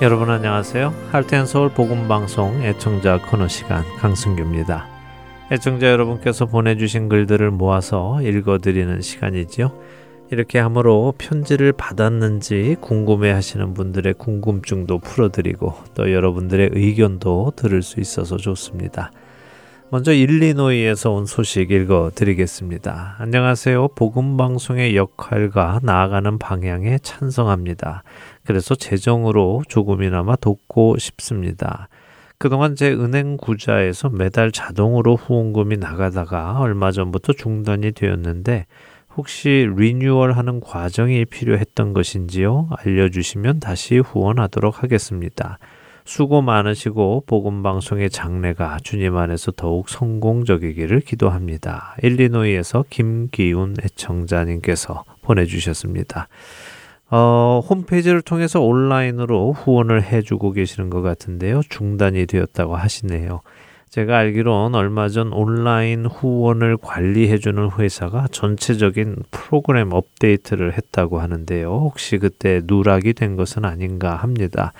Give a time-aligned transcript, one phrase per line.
[0.00, 0.94] 여러분 안녕하세요.
[1.10, 4.86] 할텐 서울 복음 방송 애청자 코너 시간 강승규입니다.
[5.50, 9.72] 애청자 여러분께서 보내주신 글들을 모아서 읽어드리는 시간이지요.
[10.30, 19.10] 이렇게 함으로 편지를 받았는지 궁금해하시는 분들의 궁금증도 풀어드리고 또 여러분들의 의견도 들을 수 있어서 좋습니다.
[19.90, 23.16] 먼저 일리노이에서 온 소식 읽어드리겠습니다.
[23.18, 23.88] 안녕하세요.
[23.96, 28.02] 복음 방송의 역할과 나아가는 방향에 찬성합니다.
[28.48, 31.90] 그래서 재정으로 조금이나마 돕고 싶습니다.
[32.38, 38.64] 그동안 제 은행 구자에서 매달 자동으로 후원금이 나가다가 얼마 전부터 중단이 되었는데
[39.14, 42.70] 혹시 리뉴얼하는 과정이 필요했던 것인지요?
[42.78, 45.58] 알려주시면 다시 후원하도록 하겠습니다.
[46.06, 51.96] 수고 많으시고 복음 방송의 장래가 주님 안에서 더욱 성공적이기를 기도합니다.
[52.02, 56.28] 일리노이에서 김기훈 애청자님께서 보내주셨습니다.
[57.10, 61.62] 어, 홈페이지를 통해서 온라인으로 후원을 해주고 계시는 것 같은데요.
[61.68, 63.40] 중단이 되었다고 하시네요.
[63.90, 71.68] 제가 알기론 얼마 전 온라인 후원을 관리해주는 회사가 전체적인 프로그램 업데이트를 했다고 하는데요.
[71.68, 74.72] 혹시 그때 누락이 된 것은 아닌가 합니다.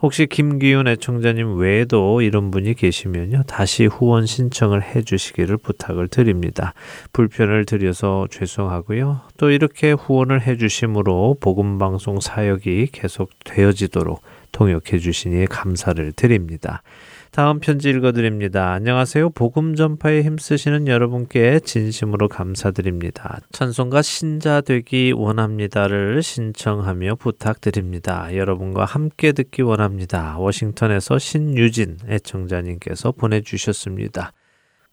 [0.00, 3.42] 혹시 김기훈 애청자님 외에도 이런 분이 계시면요.
[3.48, 6.74] 다시 후원 신청을 해 주시기를 부탁을 드립니다.
[7.12, 9.22] 불편을 드려서 죄송하고요.
[9.38, 16.82] 또 이렇게 후원을 해 주심으로 복음 방송 사역이 계속 되어지도록 통역해 주시니 감사를 드립니다.
[17.32, 18.72] 다음 편지 읽어드립니다.
[18.72, 19.30] 안녕하세요.
[19.30, 23.38] 복음 전파에 힘쓰시는 여러분께 진심으로 감사드립니다.
[23.52, 28.36] 찬송가 신자 되기 원합니다를 신청하며 부탁드립니다.
[28.36, 30.36] 여러분과 함께 듣기 원합니다.
[30.36, 34.34] 워싱턴에서 신유진 애청자님께서 보내주셨습니다.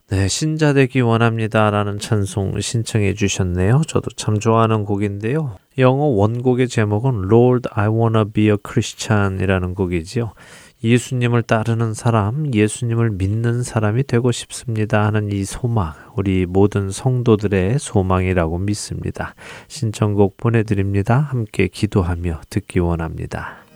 [0.08, 1.70] 네, 신자 되기 원합니다.
[1.70, 3.82] 라는 찬송 신청해 주셨네요.
[3.86, 5.58] 저도 참 좋아하는 곡인데요.
[5.78, 10.32] 영어 원곡의 제목은 Lord, I wanna be a Christian 이라는 곡이지요.
[10.84, 18.58] 예수님을 따르는 사람, 예수님을 믿는 사람이 되고 싶습니다 하는 이 소망, 우리 모든 성도들의 소망이라고
[18.60, 19.36] 믿습니다.
[19.68, 21.18] 신청곡 보내드립니다.
[21.20, 23.69] 함께 기도하며 듣기 원합니다.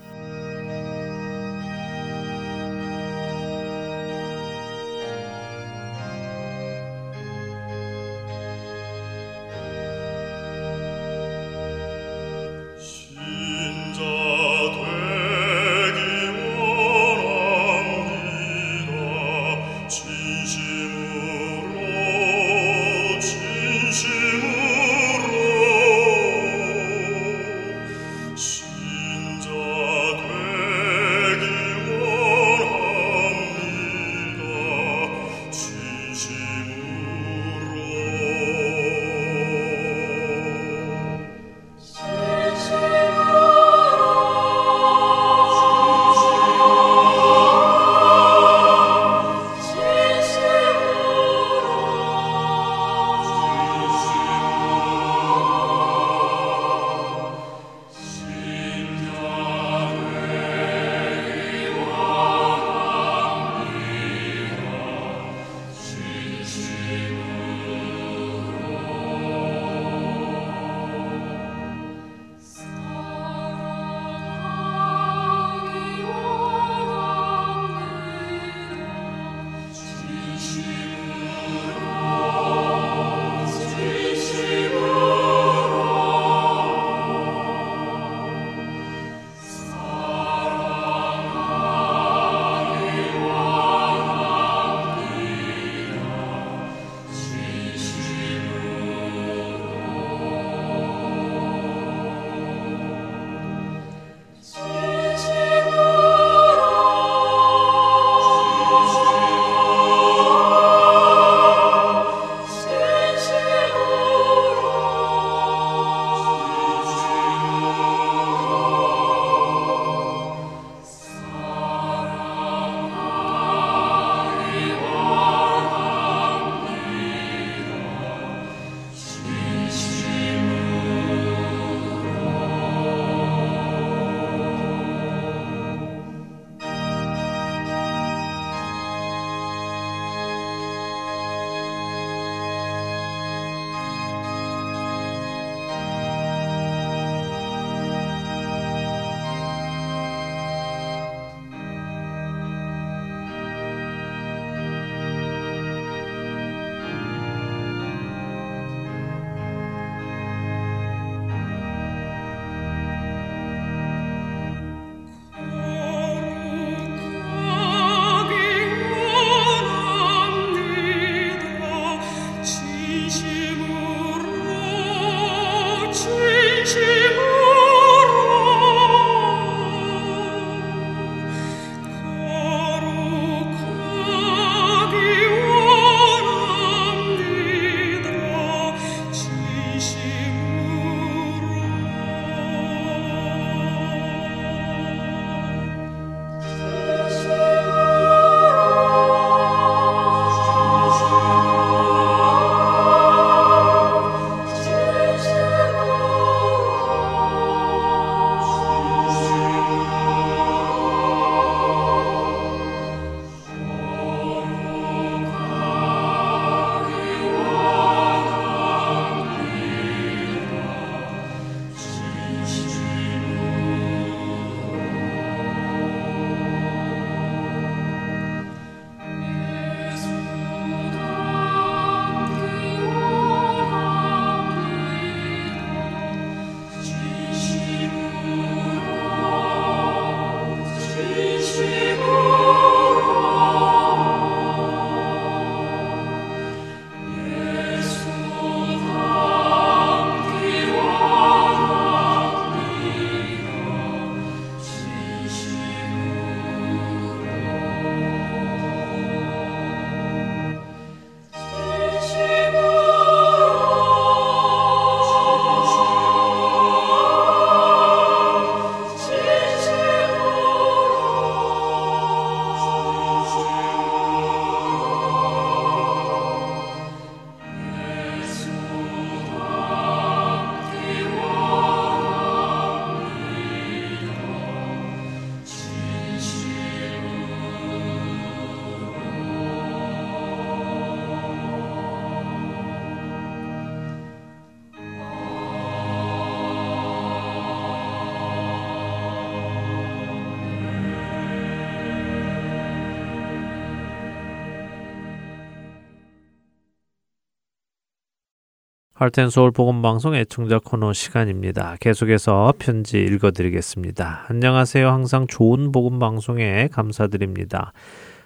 [308.96, 311.78] 할텐서울 복음방송 애청자 코너 시간입니다.
[311.80, 314.28] 계속해서 편지 읽어드리겠습니다.
[314.30, 314.88] 안녕하세요.
[314.88, 317.74] 항상 좋은 복음방송에 감사드립니다.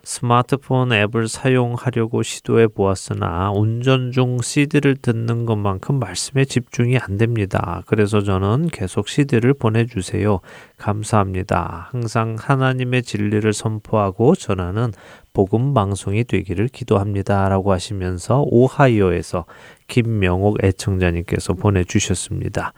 [0.04, 7.84] 스마트폰 앱을 사용하려고 시도해 보았으나 운전 중 CD를 듣는 것만큼 말씀에 집중이 안 됩니다.
[7.88, 10.40] 그래서 저는 계속 CD를 보내주세요.
[10.78, 11.90] 감사합니다.
[11.92, 14.92] 항상 하나님의 진리를 선포하고 전하는
[15.34, 17.48] 복음 방송이 되기를 기도합니다.
[17.50, 19.46] 라고 하시면서 오하이오에서
[19.88, 22.74] 김명옥 애청자님께서 보내주셨습니다.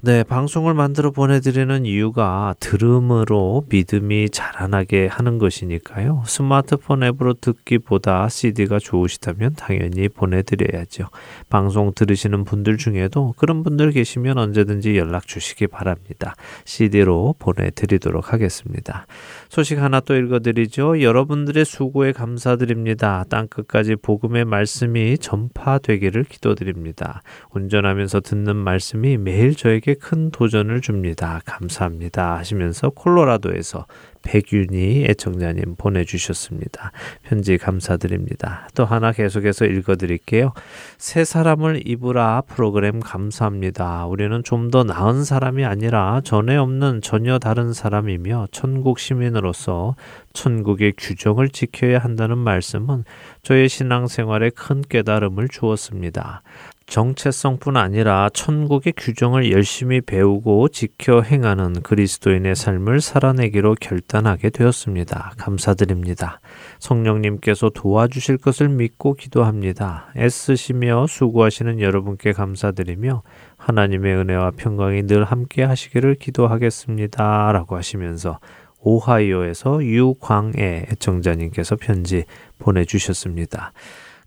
[0.00, 6.22] 네, 방송을 만들어 보내드리는 이유가 들음으로 믿음이 자라나게 하는 것이니까요.
[6.24, 11.08] 스마트폰 앱으로 듣기보다 CD가 좋으시다면 당연히 보내드려야죠.
[11.48, 16.36] 방송 들으시는 분들 중에도 그런 분들 계시면 언제든지 연락 주시기 바랍니다.
[16.64, 19.08] CD로 보내드리도록 하겠습니다.
[19.48, 21.02] 소식 하나 또 읽어드리죠.
[21.02, 23.24] 여러분들의 수고에 감사드립니다.
[23.28, 27.22] 땅끝까지 복음의 말씀이 전파되기를 기도드립니다.
[27.50, 31.40] 운전하면서 듣는 말씀이 매일 저에게 큰 도전을 줍니다.
[31.44, 32.36] 감사합니다.
[32.36, 33.86] 하시면서 콜로라도에서
[34.22, 36.92] 백윤희 애청자님 보내주셨습니다.
[37.22, 38.68] 편지 감사드립니다.
[38.74, 40.52] 또 하나 계속해서 읽어드릴게요.
[40.98, 44.06] 새 사람을 입으라 프로그램 감사합니다.
[44.06, 49.94] 우리는 좀 더 나은 사람이 아니라 전에 없는 전혀 다른 사람이며 천국 시민으로서
[50.34, 53.04] 천국의 규정을 지켜야 한다는 말씀은
[53.42, 56.42] 저의 신앙생활에 큰 깨달음을 주었습니다.
[56.88, 65.32] 정체성뿐 아니라 천국의 규정을 열심히 배우고 지켜 행하는 그리스도인의 삶을 살아내기로 결단하게 되었습니다.
[65.36, 66.40] 감사드립니다.
[66.78, 70.06] 성령님께서 도와주실 것을 믿고 기도합니다.
[70.16, 73.22] 애쓰시며 수고하시는 여러분께 감사드리며
[73.58, 77.52] 하나님의 은혜와 평강이 늘 함께 하시기를 기도하겠습니다.
[77.52, 78.38] 라고 하시면서
[78.80, 82.24] 오하이오에서 유광애 애청자님께서 편지
[82.58, 83.72] 보내주셨습니다.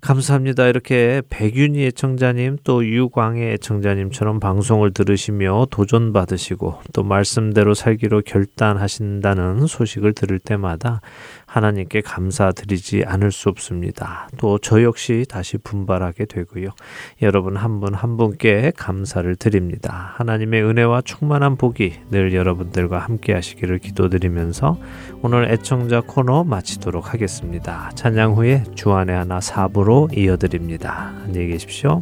[0.01, 0.65] 감사합니다.
[0.65, 10.13] 이렇게 백윤희 애청자님 또 유광의 애청자님처럼 방송을 들으시며 도전 받으시고 또 말씀대로 살기로 결단하신다는 소식을
[10.13, 11.01] 들을 때마다
[11.51, 14.29] 하나님께 감사드리지 않을 수 없습니다.
[14.38, 16.70] 또 저 역시 다시 분발하게 되고요.
[17.22, 20.13] 여러분 한 분한 한 분께 감사를 드립니다.
[20.15, 24.77] 하나님의 은혜와 충만한 복이 늘 여러분들과 함께 하시기를 기도드리면서
[25.22, 27.89] 오늘 애청자 코너 마치도록 하겠습니다.
[27.96, 31.13] 찬양 후에 주안의 하나 사부로 이어드립니다.
[31.25, 32.01] 안녕히 계십시오.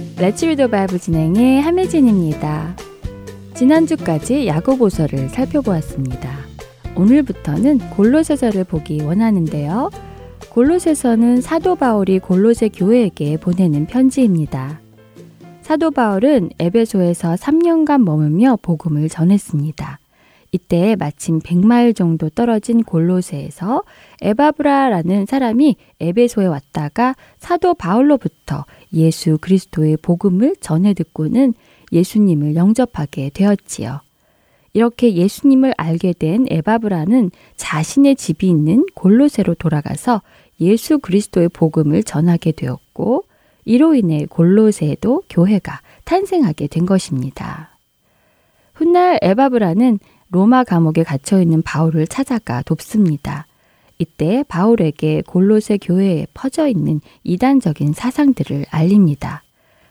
[0.19, 2.75] Let's Read the Bible 진행의 함혜진입니다.
[3.55, 6.29] 지난주까지 야고보서를 살펴보았습니다.
[6.95, 9.89] 오늘부터는 골로새서를 보기 원하는데요.
[10.49, 14.79] 골로새서는 사도 바울이 골로새 교회에게 보내는 편지입니다.
[15.61, 19.99] 사도 바울은 에베소에서 3년간 머물며 복음을 전했습니다.
[20.53, 23.83] 이때 마침 100마일 정도 떨어진 골로새에서
[24.21, 31.53] 에바브라라는 사람이 에베소에 왔다가 사도 바울로부터 예수 그리스도의 복음을 전해 듣고는
[31.93, 34.01] 예수님을 영접하게 되었지요.
[34.73, 40.21] 이렇게 예수님을 알게 된 에바브라는 자신의 집이 있는 골로새로 돌아가서
[40.59, 43.23] 예수 그리스도의 복음을 전하게 되었고
[43.63, 47.77] 이로 인해 골로새에도 교회가 탄생하게 된 것입니다.
[48.73, 49.99] 훗날 에바브라는
[50.31, 53.47] 로마 감옥에 갇혀 있는 바울을 찾아가 돕습니다.
[53.99, 59.43] 이때 바울에게 골로새 교회에 퍼져 있는 이단적인 사상들을 알립니다.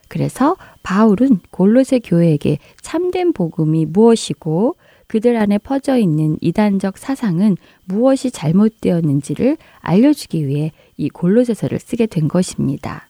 [0.09, 9.59] 그래서 바울은 골로새 교회에게 참된 복음이 무엇이고 그들 안에 퍼져 있는 이단적 사상은 무엇이 잘못되었는지를
[9.81, 13.10] 알려주기 위해 이 골로새서를 쓰게 된 것입니다.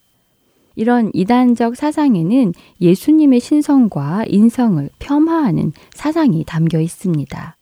[0.77, 7.57] 이런 이단적 사상에는 예수님의 신성과 인성을 폄하하는 사상이 담겨 있습니다.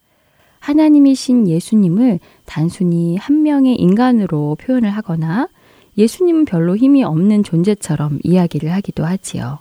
[0.60, 5.48] 하나님이신 예수님을 단순히 한 명의 인간으로 표현을 하거나
[5.96, 9.58] 예수님은 별로 힘이 없는 존재처럼 이야기를 하기도 하지요.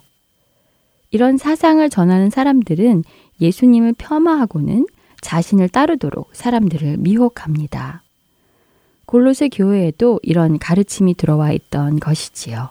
[1.10, 3.04] 이런 사상을 전하는 사람들은
[3.40, 4.88] 예수님을 폄하하고는
[5.22, 8.04] 자신을 따르도록 사람들을 미혹합니다.
[9.06, 12.70] 골로새 교회에도 이런 가르침이 들어와 있던 것이지요.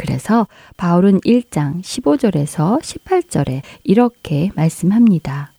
[0.00, 5.52] 그래서 바울은 1장 15절에서 18절에 이렇게 말씀합니다.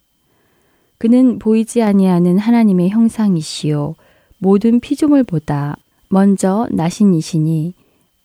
[0.97, 3.93] 그는 보이지 아니하는 하나님의 형상이시요
[4.39, 5.75] 모든 피조물보다
[6.09, 7.75] 먼저 나신이시니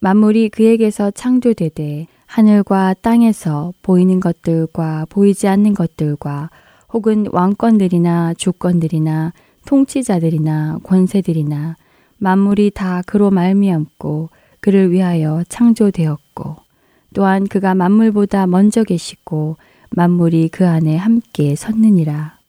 [0.01, 6.49] 만물이 그에게서 창조되되 하늘과 땅에서 보이는 것들과 보이지 않는 것들과
[6.95, 9.35] 혹은 왕권들이나 주권들이나
[9.67, 11.77] 통치자들이나 권세들이나
[12.17, 14.31] 만물이 다 그로 말미암고
[14.67, 16.57] 그를 위하여 창조되었고
[17.15, 19.59] 또한 그가 만물보다 먼저 계시고
[19.91, 22.41] 만물이 그 안에 함께 섰느니라.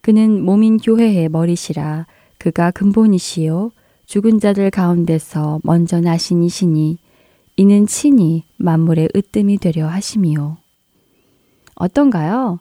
[0.00, 2.08] 그는 몸인 교회의 머리시라
[2.38, 3.70] 그가 근본이시요
[4.06, 6.98] 죽은 자들 가운데서 먼저 나신 이시니
[7.56, 10.56] 이는 친히 만물의 으뜸이 되려 하심이요.
[11.76, 12.58] 어떤가요?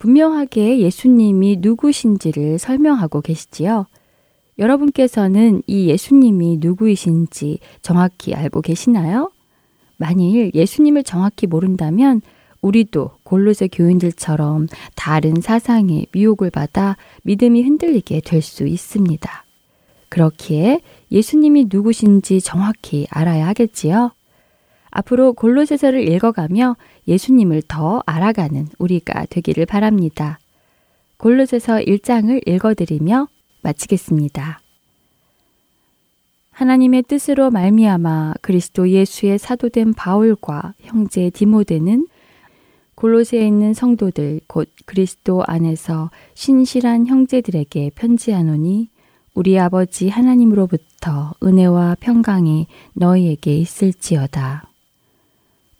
[0.00, 3.86] 분명하게 예수님이 누구신지를 설명하고 계시지요.
[4.58, 9.30] 여러분께서는 이 예수님이 누구이신지 정확히 알고 계시나요?
[9.96, 12.20] 만일 예수님을 정확히 모른다면
[12.60, 19.44] 우리도 골로새 교인들처럼 다른 사상에 미혹을 받아 믿음이 흔들리게 될 수 있습니다.
[20.08, 24.12] 그렇기에 예수님이 누구신지 정확히 알아야 하겠지요.
[24.90, 26.76] 앞으로 골로새서를 읽어가며
[27.08, 30.38] 예수님을 더 알아가는 우리가 되기를 바랍니다.
[31.16, 33.26] 골로새서 1장을 읽어드리며
[33.64, 34.60] 마치겠습니다.
[36.52, 42.06] 하나님의 뜻으로 말미암아 그리스도 예수의 사도된 바울과 형제 디모데는
[42.94, 48.88] 골로새에 있는 성도들 곧 그리스도 안에서 신실한 형제들에게 편지하노니
[49.34, 54.68] 우리 아버지 하나님으로부터 은혜와 평강이 너희에게 있을지어다.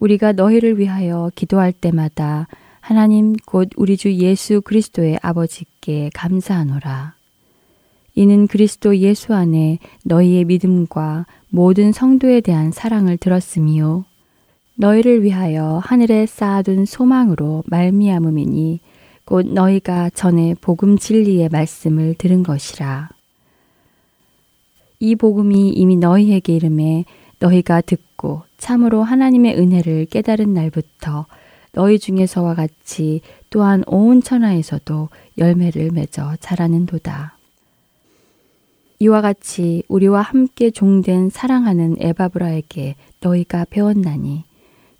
[0.01, 2.49] 우리가 너희를 위하여 기도할 때마다
[2.81, 7.15] 하나님 곧 우리 주 예수 그리스도의 아버지께 감사하노라.
[8.15, 14.05] 이는 그리스도 예수 안에 너희의 믿음과 모든 성도에 대한 사랑을 들었으미요.
[14.77, 18.81] 너희를 위하여 하늘에 쌓아둔 소망으로 말미암음이니
[19.25, 23.09] 곧 너희가 전에 복음 진리의 말씀을 들은 것이라.
[25.01, 27.05] 이 복음이 이미 너희에게 이름에
[27.39, 31.27] 너희가 듣고 참으로 하나님의 은혜를 깨달은 날부터
[31.73, 37.34] 너희 중에서와 같이 또한 온 천하에서도 열매를 맺어 자라는 도다.
[38.99, 44.45] 이와 같이 우리와 함께 종된 사랑하는 에바브라에게 너희가 배웠나니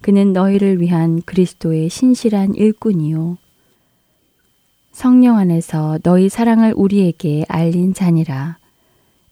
[0.01, 3.39] 그는 너희를 위한 그리스도의 신실한 일꾼이요.
[4.93, 8.59] 성령 안에서 너희 사랑을 우리에게 알린 자니라.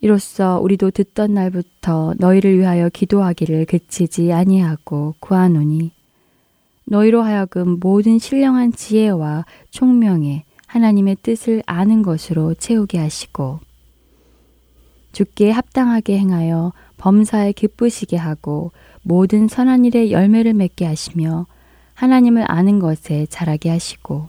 [0.00, 5.92] 이로써 우리도 듣던 날부터 너희를 위하여 기도하기를 그치지 아니하고 구하노니
[6.86, 13.60] 너희로 하여금 모든 신령한 지혜와 총명에 하나님의 뜻을 아는 것으로 채우게 하시고
[15.12, 18.72] 주께 합당하게 행하여 범사에 기쁘시게 하고
[19.02, 21.46] 모든 선한 일에 열매를 맺게 하시며
[21.94, 24.26] 하나님을 아는 것에 자라게 하시고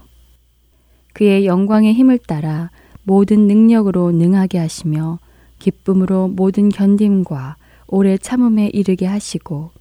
[1.13, 2.69] 그의 영광의 힘을 따라
[3.03, 5.19] 모든 능력으로 능하게 하시며
[5.59, 9.71] 기쁨으로 모든 견딤과 오래 참음에 이르게 하시고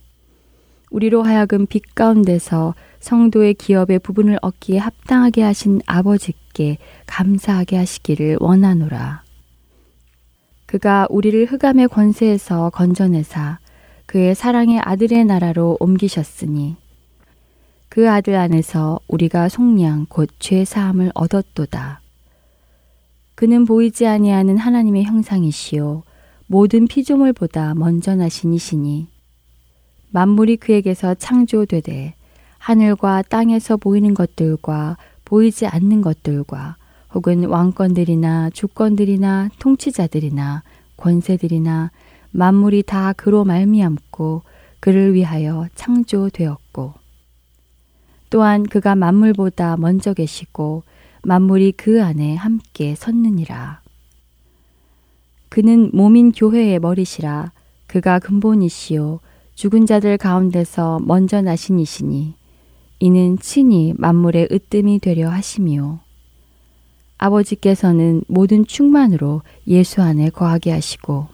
[0.90, 9.22] 우리로 하여금 빛 가운데서 성도의 기업의 부분을 얻기에 합당하게 하신 아버지께 감사하게 하시기를 원하노라.
[10.72, 13.58] 그가 우리를 흑암의 권세에서 건져내사
[14.06, 16.76] 그의 사랑의 아들의 나라로 옮기셨으니
[17.90, 22.00] 그 아들 안에서 우리가 속량 곧 죄 사함을 얻었도다.
[23.34, 26.04] 그는 보이지 아니하는 하나님의 형상이시요
[26.46, 29.08] 모든 피조물보다 먼저 나신 이시니
[30.08, 32.14] 만물이 그에게서 창조되되
[32.56, 36.76] 하늘과 땅에서 보이는 것들과 보이지 않는 것들과
[37.14, 40.62] 혹은 왕권들이나 주권들이나 통치자들이나
[40.96, 41.90] 권세들이나
[42.30, 44.42] 만물이 다 그로 말미암고
[44.80, 46.94] 그를 위하여 창조되었고
[48.30, 50.84] 또한 그가 만물보다 먼저 계시고
[51.22, 53.82] 만물이 그 안에 함께 섰느니라.
[55.50, 57.52] 그는 몸인 교회의 머리시라.
[57.86, 59.20] 그가 근본이시요.
[59.54, 62.34] 죽은 자들 가운데서 먼저 나신 이시니
[63.00, 66.00] 이는 친히 만물의 으뜸이 되려 하심이요
[67.22, 71.28] 아버지께서는 모든 충만으로 예수 안에 거하게 하시고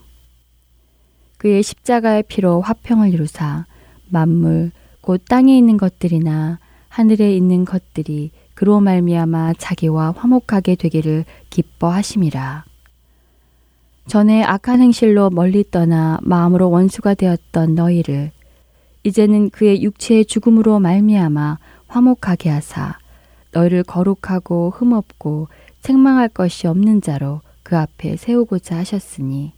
[1.38, 3.64] 그의 십자가의 피로 화평을 이루사
[4.09, 4.70] 만물
[5.01, 12.64] 곧 땅에 있는 것들이나 하늘에 있는 것들이 그로 말미암아 자기와 화목하게 되기를 기뻐하심이라.
[14.09, 18.33] 전에 악한 행실로 멀리 떠나 마음으로 원수가 되었던 너희를
[19.05, 22.98] 이제는 그의 육체의 죽음으로 말미암아 화목하게 하사
[23.53, 25.48] 너희를 거룩하고 흠없고
[25.88, 29.53] 책망할 것이 없는 자로 그 앞에 세우고자 하셨으니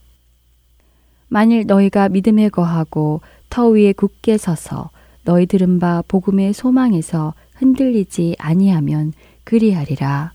[1.26, 4.90] 만일 너희가 믿음에 거하고 터 위에 굳게 서서
[5.24, 9.12] 너희 들은 바 복음의 소망에서 흔들리지 아니하면
[9.42, 10.32] 그리하리라.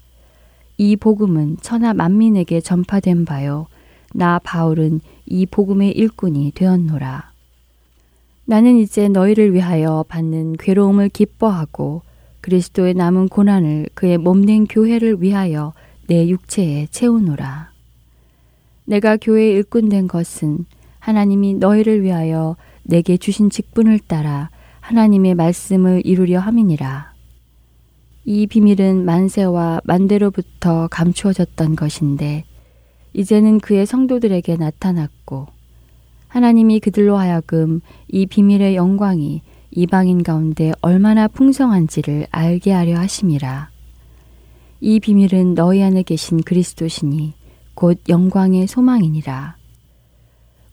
[0.77, 3.67] 이 복음은 천하 만민에게 전파된 바요.
[4.13, 7.31] 나 바울은 이 복음의 일꾼이 되었노라.
[8.43, 12.01] 나는 이제 너희를 위하여 받는 괴로움을 기뻐하고
[12.41, 15.73] 그리스도의 남은 고난을 그의 몸된 교회를 위하여
[16.07, 17.71] 내 육체에 채우노라.
[18.85, 20.65] 내가 교회의 일꾼 된 것은
[20.99, 24.49] 하나님이 너희를 위하여 내게 주신 직분을 따라
[24.81, 27.13] 하나님의 말씀을 이루려 함이니라.
[28.25, 32.43] 이 비밀은 만세와 만대로부터 감추어졌던 것인데
[33.13, 35.47] 이제는 그의 성도들에게 나타났고
[36.27, 39.41] 하나님이 그들로 하여금 이 비밀의 영광이
[39.71, 43.74] 이방인 가운데 얼마나 풍성한지를 알게 하려 하심이라.
[44.81, 47.33] 이 비밀은 너희 안에 계신 그리스도시니
[47.73, 49.55] 곧 영광의 소망이니라.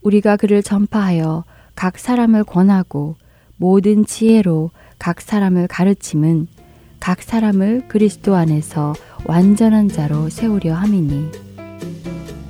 [0.02, 3.16] 우리가 그를 전파하여 각 사람을 권하고
[3.56, 6.48] 모든 지혜로 각 사람을 가르침은
[6.98, 11.30] 각 사람을 그리스도 안에서 완전한 자로 세우려 함이니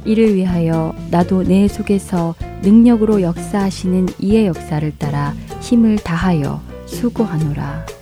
[0.05, 8.02] 이를 위하여 나도 내 속에서 능력으로 역사하시는 이의 역사를 따라 힘을 다하여 수고하노라.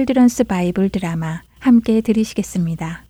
[0.00, 3.04] Children's Bible 드라마 함께 들으시겠습니다.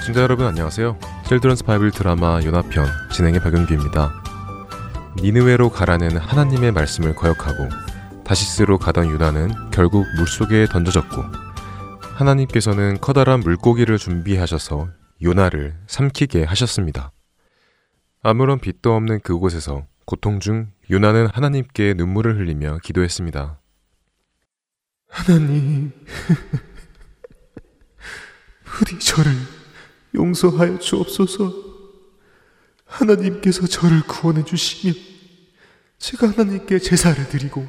[0.00, 0.98] 시청자 여러분 안녕하세요.
[1.26, 4.12] Children's Bible 드라마 요나편 진행의 박영규입니다.
[5.22, 7.66] 니느웨로 가라는 하나님의 말씀을 거역하고
[8.22, 11.22] 다시스로 가던 요나는 결국 물속에 던져졌고
[12.16, 14.88] 하나님께서는 커다란 물고기를 준비하셔서
[15.22, 17.12] 요나를 삼키게 하셨습니다.
[18.28, 23.60] 아무런 빛도 없는 그곳에서 고통 중 요나는 하나님께 눈물을 흘리며 기도했습니다.
[25.06, 25.92] 하나님,
[28.64, 29.30] 부디 저를
[30.12, 31.52] 용서하여 주옵소서.
[32.84, 34.96] 하나님께서 저를 구원해 주시면
[35.98, 37.64] 제가 하나님께 제사를 드리고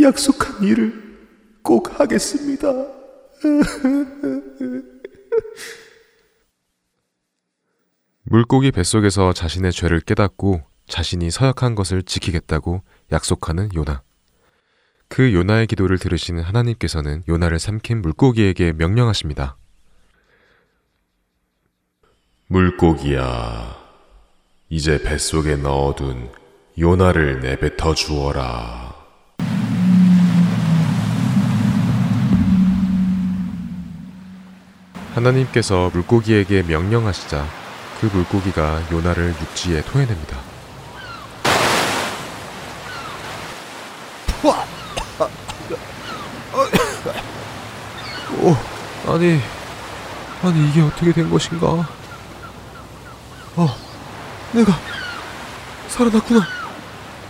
[0.00, 1.18] 약속한 일을
[1.64, 2.68] 꼭 하겠습니다.
[8.30, 14.02] 물고기 뱃속에서 자신의 죄를 깨닫고 자신이 서약한 것을 지키겠다고 약속하는 요나.
[15.08, 19.56] 그 요나의 기도를 들으시는 하나님께서는 요나를 삼킨 물고기에게 명령하십니다.
[22.48, 23.76] 물고기야,
[24.68, 26.30] 이제 뱃속에 넣어둔
[26.78, 28.94] 요나를 내뱉어 주어라.
[35.14, 37.67] 하나님께서 물고기에게 명령하시자
[38.00, 40.38] 그 물고기가 요나를 육지에 토해냅니다.
[48.40, 48.56] 오,
[49.12, 49.40] 아니,
[50.42, 51.88] 아니 이게 어떻게 된 것인가?
[53.56, 53.76] 어,
[54.52, 54.78] 내가
[55.88, 56.46] 살아났구나.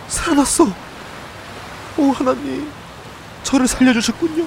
[0.09, 0.67] 살아났어.
[1.97, 2.71] 오 하나님,
[3.43, 4.47] 저를 살려주셨군요.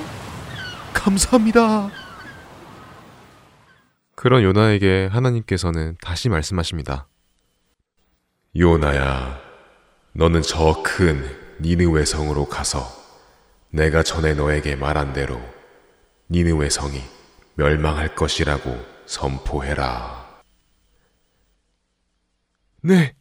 [0.94, 1.90] 감사합니다.
[4.16, 7.08] 그런 요나에게 하나님께서는 다시 말씀하십니다.
[8.56, 9.40] 요나야,
[10.14, 11.24] 너는 저 큰
[11.62, 12.86] 니느웨 성으로 가서
[13.70, 15.40] 내가 전에 너에게 말한 대로
[16.30, 17.02] 니느웨 성이
[17.56, 20.42] 멸망할 것이라고 선포해라.
[22.82, 23.14] 네,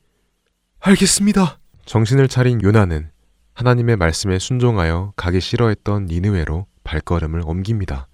[0.81, 1.59] 알겠습니다.
[1.85, 3.11] 정신을 차린 요나는
[3.55, 8.09] 하나님의 말씀에 순종하여 가기 싫어했던 니느웨로 발걸음을 옮깁니다.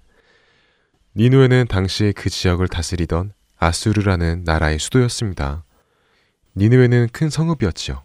[1.19, 5.65] 니누에는 당시 그 지역을 다스리던 아수르라는 나라의 수도였습니다.
[6.57, 8.03] 니누에는 큰 성읍이었지요.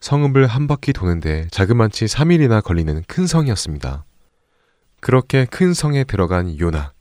[0.00, 4.04] 성읍을 한 바퀴 도는데 자그만치 3일이나 걸리는 큰 성이었습니다.
[4.98, 6.92] 그렇게 큰 성에 들어간 요나.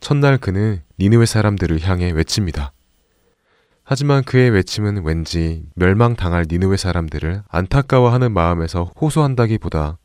[0.00, 2.72] 첫날 그는 니누에 사람들을 향해 외칩니다.
[3.84, 9.98] 하지만 그의 외침은 왠지 멸망당할 니누에 사람들을 안타까워하는 마음에서 호소한다기보다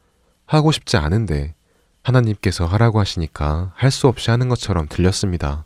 [0.45, 1.55] 하고 싶지 않은데
[2.05, 5.65] 하나님께서 하라고 하시니까 할 수 없이 하는 것처럼 들렸습니다.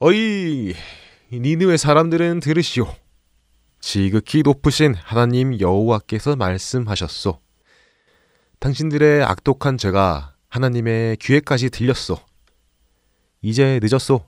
[0.00, 0.74] 어이,
[1.32, 2.92] 니느웨 사람들은 들으시오.
[3.80, 7.40] 지극히 높으신 하나님 여호와께서 말씀하셨소.
[8.58, 12.18] 당신들의 악독한 죄가 하나님의 귀에까지 들렸소.
[13.42, 14.26] 이제 늦었소.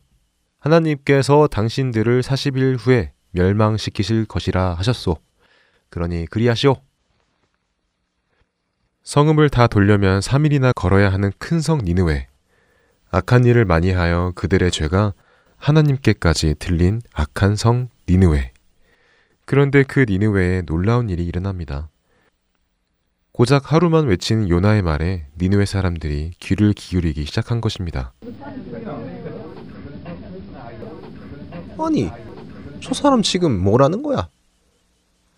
[0.60, 5.16] 하나님께서 당신들을 40일 후에 멸망시키실 것이라 하셨소.
[5.90, 6.76] 그러니 그리하시오.
[9.04, 12.28] 성읍을 다 돌려면 3일이나 걸어야 하는 큰 성 니느웨.
[13.10, 15.12] 악한 일을 많이 하여 그들의 죄가
[15.56, 18.52] 하나님께까지 들린 악한 성 니느웨.
[19.44, 21.88] 그런데 그 니느웨에 놀라운 일이 일어납니다.
[23.32, 28.12] 고작 하루만 외친 요나의 말에 니느웨 사람들이 귀를 기울이기 시작한 것입니다.
[31.78, 32.10] 아니,
[32.80, 34.28] 저 사람 지금 뭐라는 거야?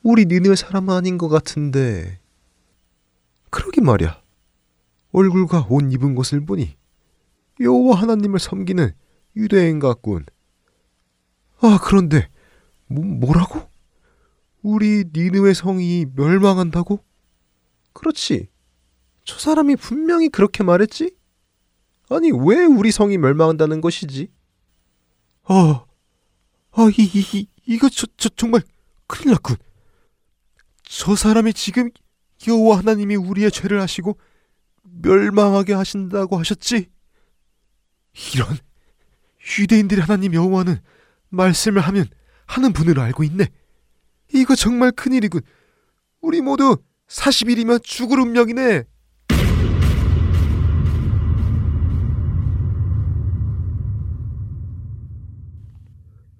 [0.03, 2.19] 우리 니느웨 사람 은 아닌 것 같은데.
[3.55, 4.21] 그러게 말이야.
[5.13, 6.77] 얼굴과 옷 입은 것을 보니
[7.61, 8.91] 여호와 하나님을 섬기는
[9.37, 10.27] 유대인 같군.
[11.61, 12.29] 아, 그런데
[12.89, 13.71] 뭐, 뭐라고?
[14.61, 16.99] 우리 니느웨 성이 멸망한다고?
[17.93, 18.49] 그렇지.
[19.23, 21.15] 저 사람이 분명히 그렇게 말했지?
[22.11, 24.33] 아니, 왜 우리 성이 멸망한다는 것이지?
[25.45, 25.85] 아,
[26.73, 28.63] 아, 이, 이, 이 이거 저, 저 정말
[29.07, 29.57] 큰일 났군.
[30.83, 31.91] 저 사람이 지금
[32.47, 34.19] 여호와 하나님이 우리의 죄를 하시고
[34.83, 36.89] 멸망하게 하신다고 하셨지?
[38.35, 38.57] 이런
[39.59, 40.79] 유대인들의 하나님 여호와는
[41.31, 42.07] 말씀을 하면
[42.47, 43.49] 하는 분으로 알고 있네.
[44.33, 45.41] 이거 정말 큰일이군.
[46.21, 46.79] 우리 모두
[47.09, 48.85] 40일이면 죽을 운명이네.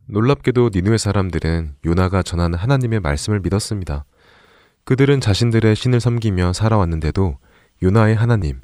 [0.07, 4.05] 놀랍게도 니누의 사람들은 요나가 전하는 하나님의 말씀을 믿었습니다.
[4.85, 7.39] 그들은 자신들의 신을 섬기며 살아왔는데도
[7.83, 8.61] 요나의 하나님,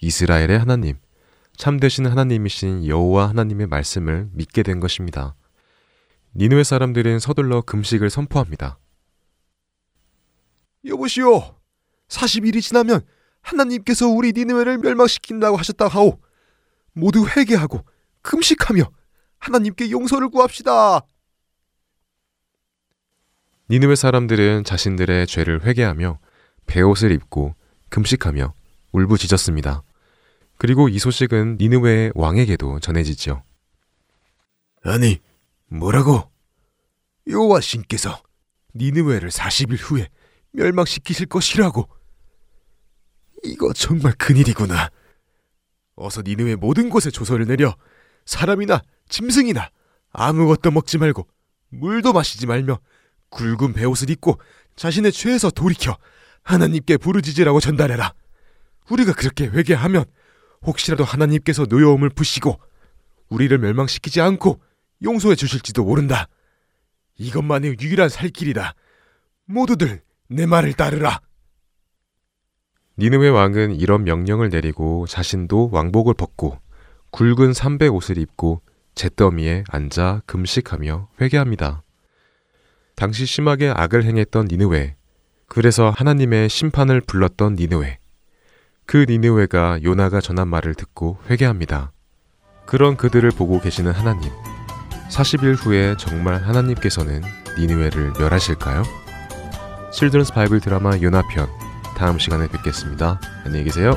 [0.00, 0.98] 이스라엘의 하나님,
[1.56, 5.34] 참되신 하나님이신 여호와 하나님의 말씀을 믿게 된 것입니다.
[6.36, 8.78] 니누의 사람들은 서둘러 금식을 선포합니다.
[10.86, 11.56] 여보시오.
[12.08, 13.00] 40일이 지나면
[13.40, 16.18] 하나님께서 우리 니느웨를 멸망시킨다고 하셨다 하오.
[16.92, 17.84] 모두 회개하고
[18.22, 18.84] 금식하며
[19.38, 21.02] 하나님께 용서를 구합시다.
[23.70, 26.18] 니느웨 사람들은 자신들의 죄를 회개하며
[26.66, 27.54] 베옷을 입고
[27.88, 28.52] 금식하며
[28.92, 29.82] 울부짖었습니다.
[30.58, 33.42] 그리고 이 소식은 니느웨의 왕에게도 전해지지요.
[34.82, 35.18] 아니,
[35.68, 36.30] 뭐라고?
[37.26, 38.22] 여호와 신께서
[38.74, 40.08] 니느웨를 40일 후에
[40.52, 41.88] 멸망시키실 것이라고.
[43.44, 44.90] 이거 정말 큰일이구나.
[45.96, 47.74] 어서 니느웨 모든 곳에 조서를 내려
[48.26, 49.70] 사람이나 짐승이나
[50.12, 51.26] 아무것도 먹지 말고
[51.70, 52.78] 물도 마시지 말며
[53.34, 54.38] 굵은 베옷을 입고
[54.76, 55.96] 자신의 죄에서 돌이켜
[56.42, 58.14] 하나님께 부르짖으라고 전달해라.
[58.90, 60.04] 우리가 그렇게 회개하면
[60.62, 62.58] 혹시라도 하나님께서 노여움을 푸시고
[63.28, 64.60] 우리를 멸망시키지 않고
[65.02, 66.28] 용서해 주실지도 모른다.
[67.16, 68.74] 이것만이 유일한 살 길이다.
[69.46, 71.20] 모두들 내 말을 따르라.
[72.98, 76.58] 니느웨 왕은 이런 명령을 내리고 자신도 왕복을 벗고
[77.10, 78.62] 굵은 삼배 옷을 입고
[78.94, 81.83] 잿더미에 앉아 금식하며 회개합니다.
[82.94, 84.94] 당시 심하게 악을 행했던 니느웨,
[85.48, 87.98] 그래서 하나님의 심판을 불렀던 니느웨.
[88.86, 91.92] 그 니느웨가 요나가 전한 말을 듣고 회개합니다.
[92.66, 94.30] 그런 그들을 보고 계시는 하나님.
[95.10, 97.22] 40일 후에 정말 하나님께서는
[97.58, 98.82] 니느웨를 멸하실까요?
[99.92, 101.48] 실드런스 바이블 드라마 요나편
[101.96, 103.20] 다음 시간에 뵙겠습니다.
[103.44, 103.94] 안녕히 계세요.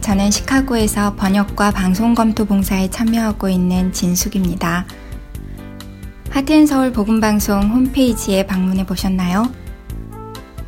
[0.00, 4.84] 저는 시카고에서 번역과 방송 검토 봉사에 참여하고 있는 진숙입니다.
[6.30, 9.50] 하트앤서울 복음방송 홈페이지에 방문해 보셨나요?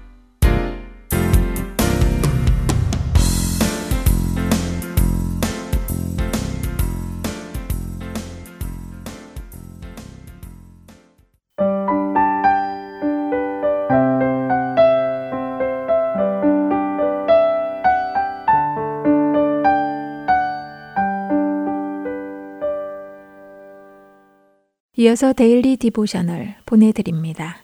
[25.08, 27.55] 이어서 Daily Devotional 보내드립니다.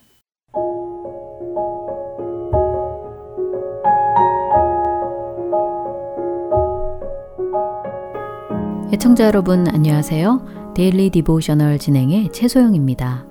[8.94, 10.74] 애청자 여러분 안녕하세요.
[10.74, 13.26] Daily Devotional 진행의 최소영입니다.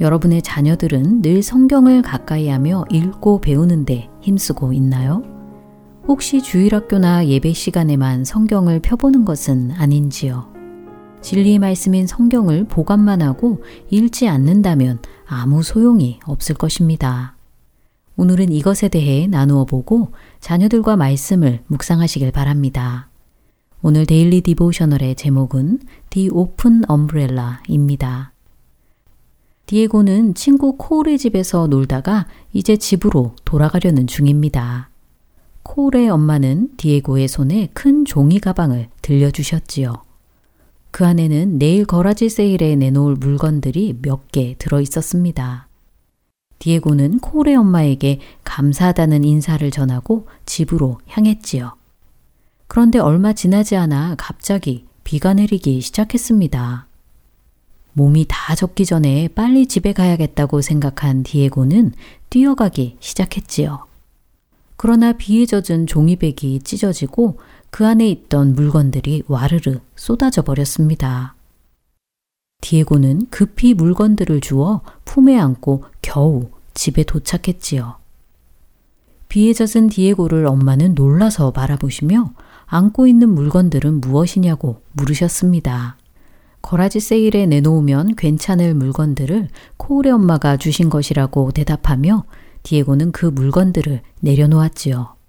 [0.00, 5.22] 여러분의 자녀들은 늘 성경을 가까이 하며 읽고 배우는데 힘쓰고 있나요?
[6.06, 10.49] 혹시 주일학교나 예배 시간에만 성경을 펴보는 것은 아닌지요?
[11.22, 17.36] 진리의 말씀인 성경을 보관만 하고 읽지 않는다면 아무 소용이 없을 것입니다.
[18.16, 23.08] 오늘은 이것에 대해 나누어 보고 자녀들과 말씀을 묵상하시길 바랍니다.
[23.82, 25.78] 오늘 Daily Devotional의 제목은
[26.10, 28.32] The Open Umbrella입니다.
[29.64, 34.90] 디에고는 친구 코울의 집에서 놀다가 이제 집으로 돌아가려는 중입니다.
[35.62, 40.09] 코울의 엄마는 디에고의 손에 큰 종이 가방을 들려주셨지요.
[40.90, 45.68] 그 안에는 내일 거라지 세일에 내놓을 물건들이 몇 개 들어 있었습니다.
[46.58, 51.74] 디에고는 콜의 엄마에게 감사하다는 인사를 전하고 집으로 향했지요.
[52.68, 56.86] 그런데 얼마 지나지 않아 갑자기 비가 내리기 시작했습니다.
[57.94, 61.92] 몸이 다 젖기 전에 빨리 집에 가야겠다고 생각한 디에고는
[62.28, 63.86] 뛰어가기 시작했지요.
[64.76, 67.38] 그러나 비에 젖은 종이백이 찢어지고
[67.70, 71.34] 그 안에 있던 물건들이 와르르 쏟아져 버렸습니다.
[72.60, 77.96] 디에고는 급히 물건들을 주워 품에 안고 겨우 집에 도착했지요.
[79.28, 82.32] 비에 젖은 디에고를 엄마는 놀라서 바라보시며
[82.66, 85.96] 안고 있는 물건들은 무엇이냐고 물으셨습니다.
[86.62, 92.24] 거라지 세일에 내놓으면 괜찮을 물건들을 코울의 엄마가 주신 것이라고 대답하며
[92.62, 95.19] 디에고는 그 물건들을 내려놓았지요.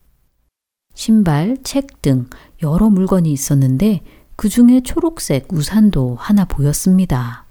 [0.93, 2.27] 신발, 책 등
[2.63, 4.01] 여러 물건이 있었는데
[4.35, 7.45] 그 중에 초록색 우산도 하나 보였습니다.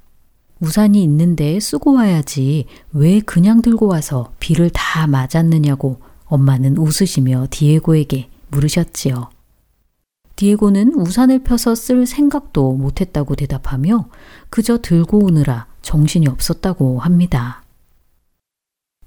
[0.60, 9.30] 우산이 있는데 쓰고 와야지 왜 그냥 들고 와서 비를 다 맞았느냐고 엄마는 웃으시며 디에고에게 물으셨지요.
[10.36, 14.08] 디에고는 우산을 펴서 쓸 생각도 못했다고 대답하며
[14.48, 17.62] 그저 들고 오느라 정신이 없었다고 합니다.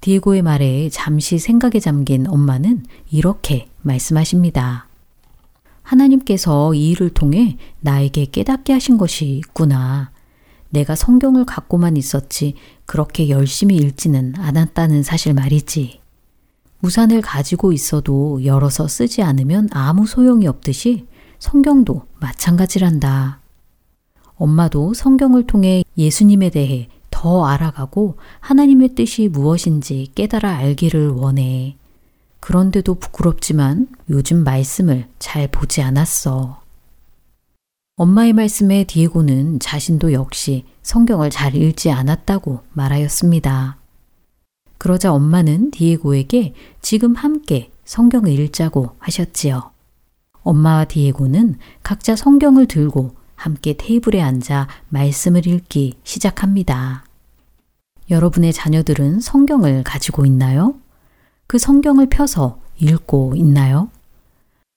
[0.04, 4.90] 디에고의 말에 잠시 생각에 잠긴 엄마는 이렇게 말씀하십니다.
[5.82, 10.12] 하나님께서 이 일을 통해 나에게 깨닫게 하신 것이 있구나.
[10.72, 16.02] 내가 성경을 갖고만 있었지 그렇게 열심히 읽지는 않았다는 사실 말이지.
[16.82, 21.08] 우산을 가지고 있어도 열어서 쓰지 않으면 아무 소용이 없듯이
[21.40, 23.40] 성경도 마찬가지란다.
[24.36, 26.90] 엄마도 성경을 통해 예수님에 대해
[27.24, 31.78] 더 알아가고 하나님의 뜻이 무엇인지 깨달아 알기를 원해.
[32.42, 36.62] 그런데도 부끄럽지만 요즘 말씀을 잘 보지 않았어.
[37.96, 43.78] 엄마의 말씀에 디에고는 자신도 역시 성경을 잘 읽지 않았다고 말하였습니다.
[44.78, 49.72] 그러자 엄마는 디에고에게 지금 함께 성경을 읽자고 하셨지요.
[50.42, 57.06] 엄마와 디에고는 각자 성경을 들고 함께 테이블에 앉아 말씀을 읽기 시작합니다.
[58.10, 60.76] 여러분의 자녀들은 성경을 가지고 있나요?
[61.48, 63.90] 그 성경을 펴서 읽고 있나요?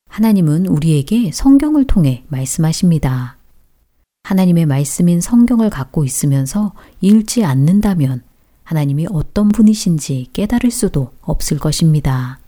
[0.09, 3.37] 하나님은 우리에게 성경을 통해 말씀하십니다.
[4.24, 8.22] 하나님의 말씀인 성경을 갖고 있으면서 읽지 않는다면
[8.64, 12.41] 하나님이 어떤 분이신지 깨달을 수도 없을 것입니다.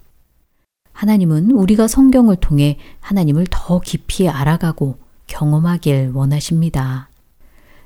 [0.92, 4.98] 하나님은 우리가 성경을 통해 하나님을 더 깊이 알아가고
[5.28, 7.08] 경험하길 원하십니다.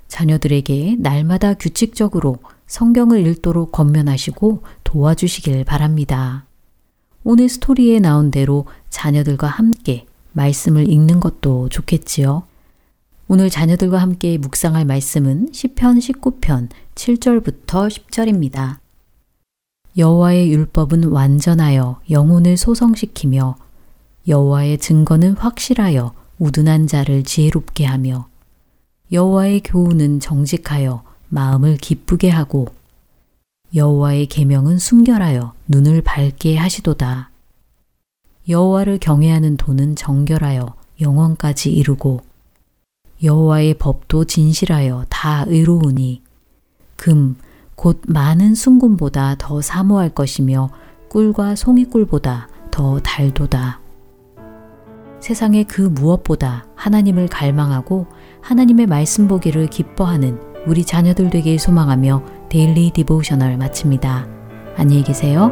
[0.09, 2.38] 자녀들에게 날마다 규칙적으로
[2.72, 6.46] 성경을 읽도록 권면하시고 도와주시길 바랍니다.
[7.22, 12.44] 오늘 스토리에 나온 대로 자녀들과 함께 말씀을 읽는 것도 좋겠지요.
[13.28, 18.78] 오늘 자녀들과 함께 묵상할 말씀은 시편 19편 7절부터 10절입니다.
[19.98, 23.54] 여호와의 율법은 완전하여 영혼을 소성시키며
[24.26, 28.28] 여호와의 증거는 확실하여 우둔한 자를 지혜롭게 하며
[29.12, 32.66] 여호와의 교훈은 정직하여 마음을 기쁘게 하고
[33.74, 37.30] 여호와의 계명은 순결하여 눈을 밝게 하시도다.
[38.49, 42.20] 여호와를 경외하는 도는 정결하여 영원까지 이루고
[43.22, 46.22] 여호와의 법도 진실하여 다 의로우니
[46.97, 47.37] 금
[47.83, 50.70] 곧 많은 순금보다 더 사모할 것이며
[51.09, 53.80] 꿀과 송이꿀보다 더 달도다.
[55.18, 58.07] 세상의 그 무엇보다 하나님을 갈망하고
[58.41, 64.26] 하나님의 말씀 보기를 기뻐하는 우리 자녀들 되길 소망하며 Daily Devotional 마칩니다.
[64.76, 65.50] 안녕히 계세요.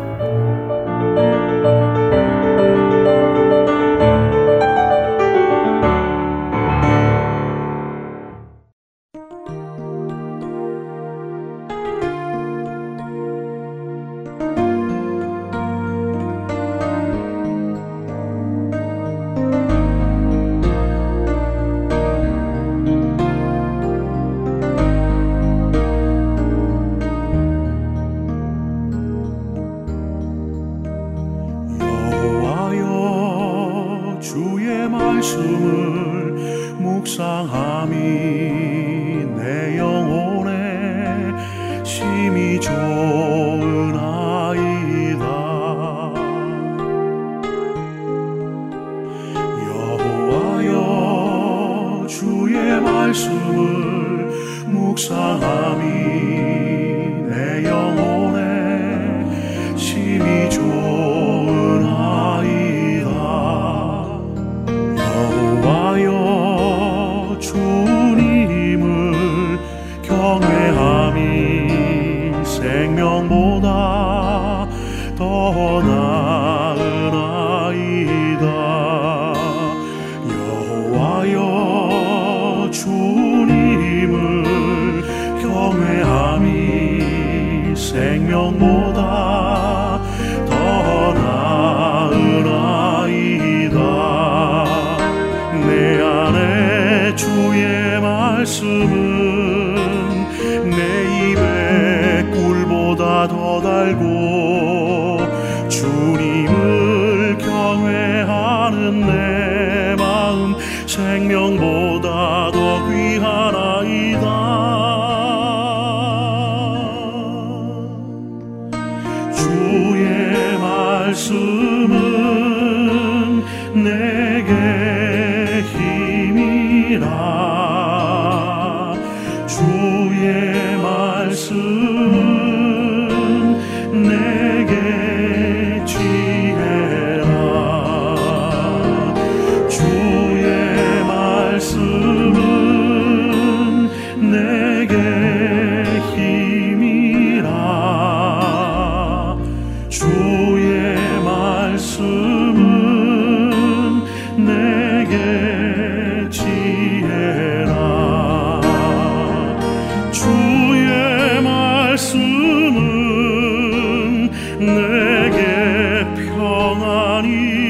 [167.23, 167.70] mani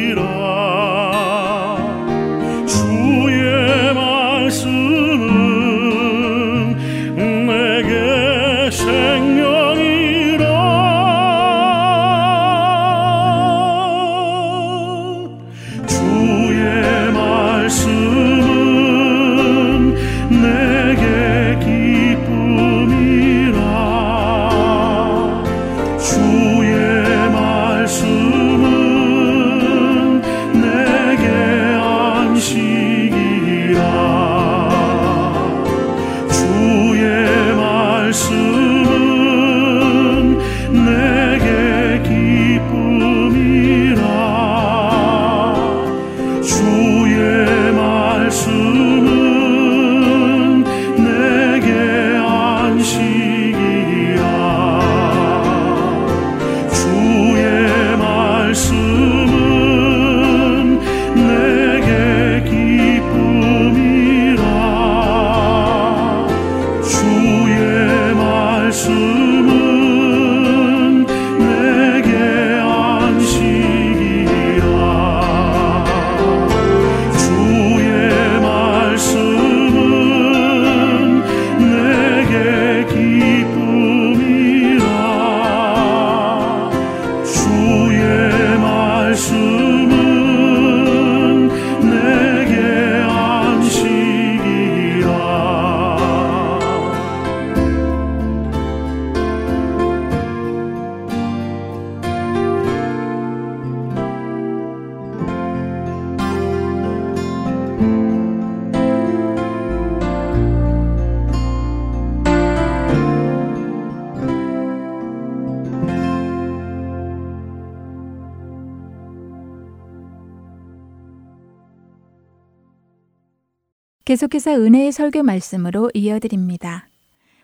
[124.41, 126.88] 계속해서 은혜의 설교 말씀으로 이어드립니다.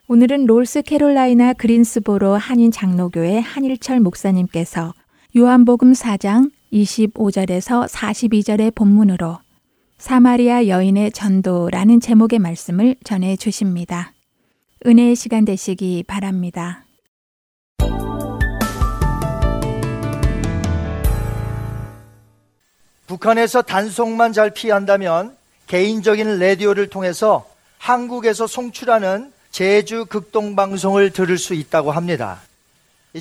[0.08, 4.94] 오늘은 롤스 캐롤라이나 그린스보로 한인 장로교회 한일철 목사님께서
[5.36, 9.38] 요한복음 4장 25절에서 42절의 본문으로
[9.98, 14.12] 사마리아 여인의 전도라는 제목의 말씀을 전해 주십니다.
[14.86, 16.86] 은혜의 시간 되시기 바랍니다.
[23.06, 25.36] 북한에서 단속만 잘 피한다면
[25.66, 27.46] 개인적인 라디오를 통해서
[27.78, 32.40] 한국에서 송출하는 제주 극동방송을 들을 수 있다고 합니다.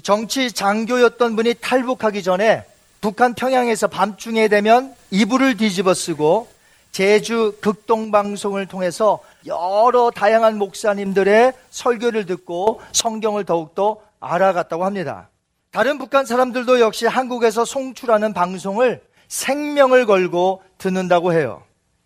[0.04, 2.64] 정치 장교였던 분이 탈북하기 전에
[3.02, 6.48] 북한 평양에서 밤중에 되면 이불을 뒤집어 쓰고
[6.92, 15.30] 제주 극동방송을 통해서 여러 다양한 목사님들의 설교를 듣고 성경을 더욱더 알아갔다고 합니다.
[15.72, 21.65] 다른 북한 사람들도 역시 한국에서 송출하는 방송을 생명을 걸고 듣는다고 해요.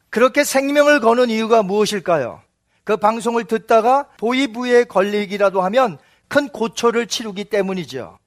[0.10, 2.42] 그렇게 생명을 거는 이유가 무엇일까요?
[2.84, 8.18] 그 방송을 듣다가 보이부에 걸리기라도 하면 큰 고초를 치르기 때문이죠.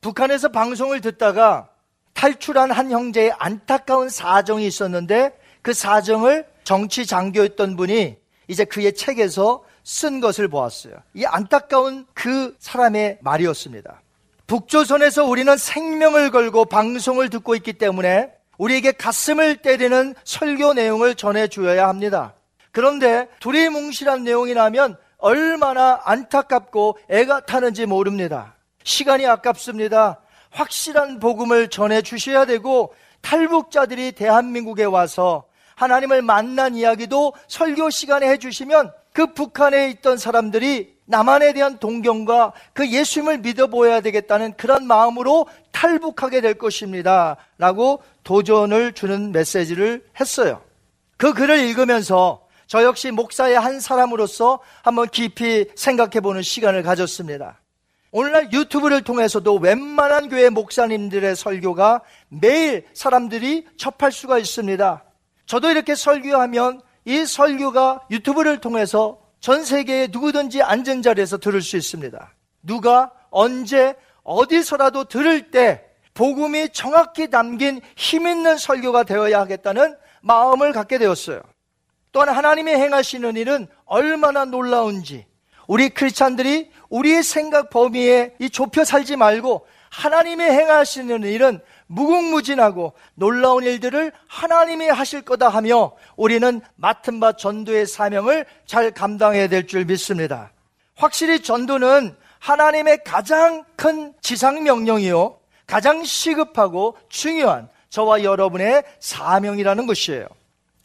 [0.00, 1.68] 북한에서 방송을 듣다가
[2.14, 8.16] 탈출한 한 형제의 안타까운 사정이 있었는데 그 사정을 정치 장교였던 분이
[8.48, 10.94] 이제 그의 책에서 쓴 것을 보았어요.
[11.14, 14.02] 이 안타까운 그 사람의 말이었습니다.
[14.46, 21.88] 북조선에서 우리는 생명을 걸고 방송을 듣고 있기 때문에 우리에게 가슴을 때리는 설교 내용을 전해 주어야
[21.88, 22.34] 합니다.
[22.72, 28.54] 그런데 두리뭉실한 내용이 나면 얼마나 안타깝고 애가 타는지 모릅니다.
[28.84, 30.20] 시간이 아깝습니다.
[30.50, 35.44] 확실한 복음을 전해 주셔야 되고 탈북자들이 대한민국에 와서
[35.76, 43.38] 하나님을 만난 이야기도 설교 시간에 해주시면 그 북한에 있던 사람들이 남한에 대한 동경과 그 예수님을
[43.38, 47.36] 믿어보아야 되겠다는 그런 마음으로 탈북하게 될 것입니다.
[47.56, 50.60] 라고 도전을 주는 메시지를 했어요.
[51.16, 57.58] 그 글을 읽으면서 저 역시 목사의 한 사람으로서 한번 깊이 생각해 보는 시간을 가졌습니다.
[58.10, 65.04] 오늘날 유튜브를 통해서도 웬만한 교회 목사님들의 설교가 매일 사람들이 접할 수가 있습니다.
[65.46, 72.34] 저도 이렇게 설교하면 이 설교가 유튜브를 통해서 전 세계에 누구든지 앉은 자리에서 들을 수 있습니다.
[72.62, 75.84] 누가 언제 어디서라도 들을 때
[76.14, 81.40] 복음이 정확히 담긴 힘 있는 설교가 되어야 하겠다는 마음을 갖게 되었어요.
[82.10, 85.26] 또한 하나님이 행하시는 일은 얼마나 놀라운지
[85.68, 94.12] 우리 크리스찬들이 우리의 생각 범위에 이 좁혀 살지 말고 하나님이 행하시는 일은 무궁무진하고 놀라운 일들을
[94.28, 100.52] 하나님이 하실 거다 하며 우리는 맡은 바 전도의 사명을 잘 감당해야 될 줄 믿습니다.
[100.94, 105.38] 확실히 전도는 하나님의 가장 큰 지상 명령이요.
[105.66, 110.26] 가장 시급하고 중요한 저와 여러분의 사명이라는 것이에요.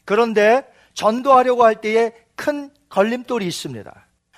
[0.04, 3.92] 그런데 전도하려고 할 때에 큰 걸림돌이 있습니다.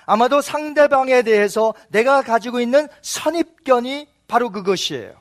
[0.05, 5.13] 아마도 상대방에 대해서 내가 가지고 있는 선입견이 바로 그것이에요.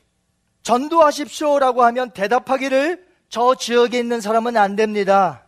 [0.67, 5.45] 전도하십시오라고 하면 대답하기를 저 지역에 있는 사람은 안 됩니다.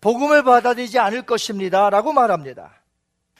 [0.00, 1.90] 복음을 받아들이지 않을 것입니다.
[1.90, 2.70] 라고 말합니다.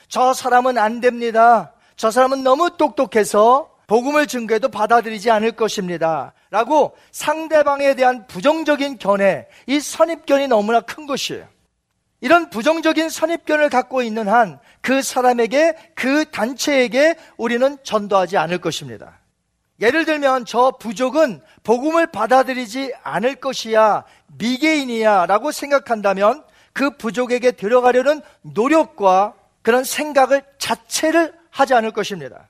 [0.08, 1.74] 저 사람은 안 됩니다.
[1.96, 6.32] 저 사람은 너무 똑똑해서 복음을 증거해도 받아들이지 않을 것입니다.
[6.50, 11.46] 라고 상대방에 대한 부정적인 견해, 이 선입견이 너무나 큰 것이에요.
[12.20, 19.20] 이런 부정적인 선입견을 갖고 있는 한 그 사람에게, 그 단체에게 우리는 전도하지 않을 것입니다.
[19.82, 24.04] 예를 들면 저 부족은 복음을 받아들이지 않을 것이야,
[24.38, 32.48] 미개인이야 라고 생각한다면 그 부족에게 들어가려는 노력과 그런 생각을 자체를 하지 않을 것입니다.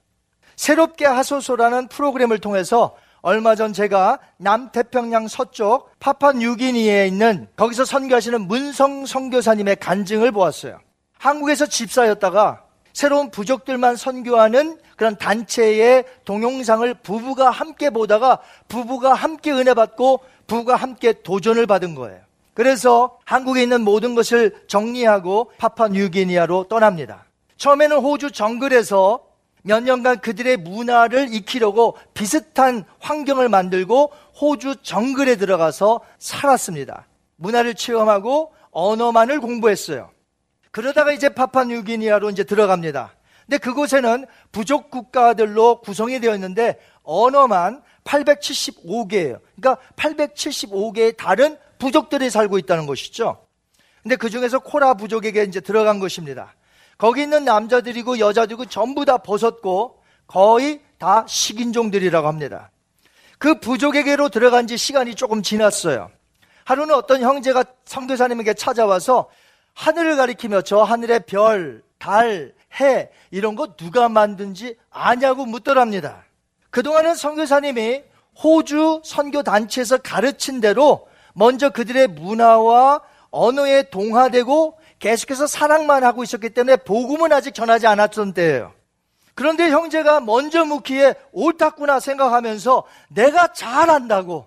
[0.56, 9.76] 새롭게 하소서라는 프로그램을 통해서 얼마 전 제가 남태평양 서쪽 파파뉴기니에 있는 거기서 선교하시는 문성 선교사님의
[9.76, 10.80] 간증을 보았어요.
[11.18, 18.38] 한국에서 집사였다가 새로운 부족들만 선교하는 그런 단체의 동영상을 부부가 함께 보다가
[18.68, 22.20] 부부가 함께 은혜 받고 부부가 함께 도전을 받은 거예요.
[22.54, 27.24] 그래서 한국에 있는 모든 것을 정리하고 파파 뉴기니아로 떠납니다.
[27.56, 29.24] 처음에는 호주 정글에서
[29.62, 37.06] 몇 년간 그들의 문화를 익히려고 비슷한 환경을 만들고 호주 정글에 들어가서 살았습니다.
[37.36, 40.10] 문화를 체험하고 언어만을 공부했어요.
[40.72, 43.14] 그러다가 이제 파파뉴기니아로 이제 들어갑니다.
[43.46, 49.40] 근데 그곳에는 부족 국가들로 구성이 되어 있는데 언어만 875개예요.
[49.56, 53.46] 그러니까 875개의 다른 부족들이 살고 있다는 것이죠.
[54.02, 56.54] 근데 그 중에서 코라 부족에게 이제 들어간 것입니다.
[56.98, 62.70] 거기 있는 남자들이고 여자들이고 전부 다 벗었고 거의 다 식인종들이라고 합니다.
[63.38, 66.10] 그 부족에게로 들어간 지 시간이 조금 지났어요.
[66.64, 69.28] 하루는 어떤 형제가 성교사님에게 찾아와서
[69.74, 76.24] 하늘을 가리키며 저 하늘의 별, 달, 해 이런 거 누가 만든지 아냐고 묻더랍니다.
[76.70, 78.02] 그동안은 선교사님이
[78.42, 86.76] 호주 선교 단체에서 가르친 대로 먼저 그들의 문화와 언어에 동화되고 계속해서 사랑만 하고 있었기 때문에
[86.76, 88.72] 복음은 아직 전하지 않았던 때예요.
[89.34, 94.46] 그런데 형제가 먼저 묻기에 옳았구나 생각하면서 내가 잘한다고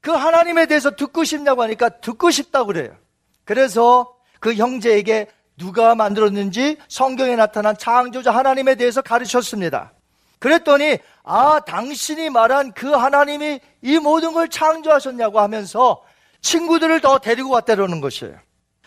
[0.00, 2.96] 그 하나님에 대해서 듣고 싶냐고 하니까 듣고 싶다고 그래요.
[3.44, 9.92] 그래서 그 형제에게 누가 만들었는지 성경에 나타난 창조자 하나님에 대해서 가르쳤습니다.
[10.38, 16.02] 그랬더니 아 당신이 말한 그 하나님이 이 모든 걸 창조하셨냐고 하면서
[16.40, 18.36] 친구들을 더 데리고 왔다는 것이에요.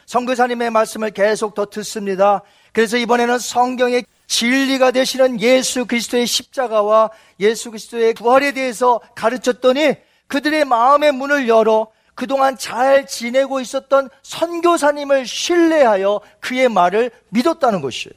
[0.08, 2.42] 성교사님의 말씀을 계속 더 듣습니다.
[2.74, 9.96] 그래서 이번에는 성경의 진리가 되시는 예수 그리스도의 십자가와 예수 그리스도의 부활에 대해서 가르쳤더니
[10.28, 18.14] 그들의 마음의 문을 열어 그동안 잘 지내고 있었던 선교사님을 신뢰하여 그의 말을 믿었다는 것이에요.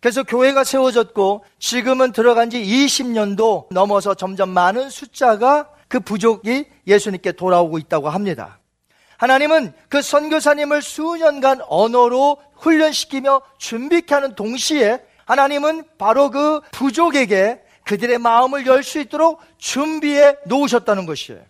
[0.00, 7.78] 그래서 교회가 세워졌고 지금은 들어간 지 20년도 넘어서 점점 많은 숫자가 그 부족이 예수님께 돌아오고
[7.78, 8.58] 있다고 합니다.
[9.18, 18.66] 하나님은 그 선교사님을 수년간 언어로 훈련시키며 준비케 하는 동시에 하나님은 바로 그 부족에게 그들의 마음을
[18.66, 21.40] 열 수 있도록 준비해 놓으셨다는 것이에요.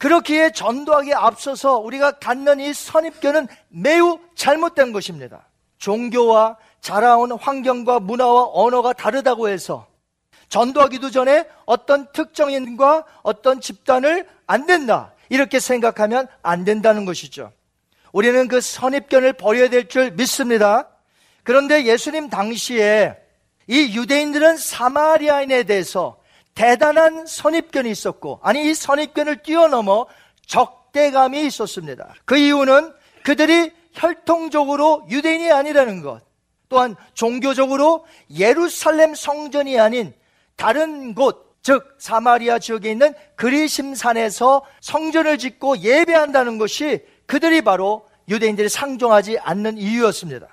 [0.00, 5.46] 그렇기에 전도하기에 앞서서 우리가 갖는 이 선입견은 매우 잘못된 것입니다.
[5.76, 9.86] 종교와 자라온 환경과 문화와 언어가 다르다고 해서
[10.48, 15.12] 전도하기도 전에 어떤 특정인과 어떤 집단을 안 된다.
[15.28, 17.52] 이렇게 생각하면 안 된다는 것이죠.
[18.12, 20.88] 우리는 그 선입견을 버려야 될 줄 믿습니다.
[21.44, 23.16] 그런데 예수님 당시에
[23.66, 26.19] 이 유대인들은 사마리아인에 대해서
[26.60, 30.06] 대단한 선입견이 있었고, 아니, 이 선입견을 뛰어넘어
[30.46, 32.12] 적대감이 있었습니다.
[32.26, 32.92] 그 이유는
[33.22, 36.20] 그들이 혈통적으로 유대인이 아니라는 것,
[36.68, 38.04] 또한 종교적으로
[38.38, 40.12] 예루살렘 성전이 아닌
[40.56, 49.38] 다른 곳, 즉 사마리아 지역에 있는 그리심산에서 성전을 짓고 예배한다는 것이 그들이 바로 유대인들이 상종하지
[49.38, 50.46] 않는 이유였습니다.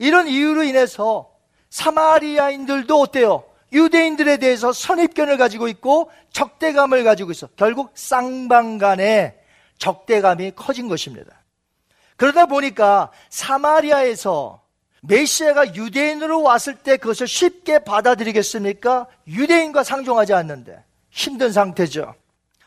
[0.00, 1.30] 이런 이유로 인해서
[1.70, 3.44] 사마리아인들도 어때요?
[3.72, 7.48] 유대인들에 대해서 선입견을 가지고 있고 적대감을 가지고 있어.
[7.56, 9.38] 결국 쌍방간에
[9.78, 11.44] 적대감이 커진 것입니다.
[12.16, 14.62] 그러다 보니까 사마리아에서
[15.02, 19.06] 메시아가 유대인으로 왔을 때 그것을 쉽게 받아들이겠습니까?
[19.26, 22.14] 유대인과 상종하지 않는데 힘든 상태죠.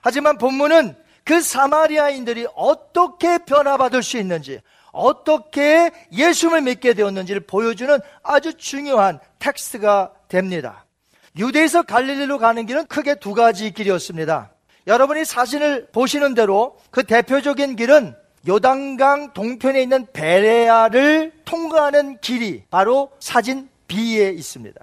[0.01, 4.61] 하지만 본문은 그 사마리아인들이 어떻게 변화받을 수 있는지,
[4.93, 10.85] 어떻게 예수를 믿게 되었는지를 보여주는 아주 중요한 텍스트가 됩니다.
[11.37, 14.51] 유대에서 갈릴리로 가는 길은 크게 두 가지 길이었습니다.
[14.87, 18.15] 여러분이 사진을 보시는 대로 그 대표적인 길은
[18.47, 24.79] 요단강 동편에 있는 베레아를 통과하는 길이 바로 사진 B에 있습니다.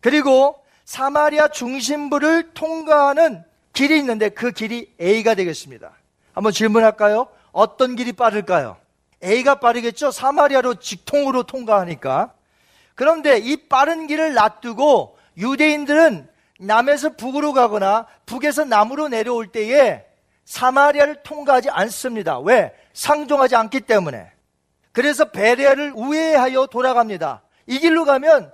[0.00, 5.92] 그리고 사마리아 중심부를 통과하는 길이 있는데 그 길이 A가 되겠습니다.
[6.32, 7.28] 한번 질문할까요?
[7.52, 8.76] 어떤 길이 빠를까요?
[9.22, 10.10] A가 빠르겠죠?
[10.10, 12.32] 사마리아로 직통으로 통과하니까.
[12.94, 16.28] 그런데 이 빠른 길을 놔두고 유대인들은
[16.58, 20.04] 남에서 북으로 가거나 북에서 남으로 내려올 때에
[20.44, 22.38] 사마리아를 통과하지 않습니다.
[22.38, 22.72] 왜?
[22.94, 24.30] 상종하지 않기 때문에.
[24.92, 27.42] 그래서 베레아를 우회하여 돌아갑니다.
[27.66, 28.52] 이 길로 가면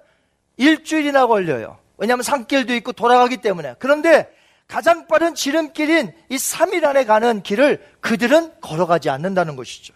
[0.56, 1.78] 일주일이나 걸려요.
[1.98, 3.76] 왜냐하면 산길도 있고 돌아가기 때문에.
[3.78, 4.28] 그런데
[4.66, 9.94] 가장 빠른 지름길인 이 3일 안에 가는 길을 그들은 걸어가지 않는다는 것이죠.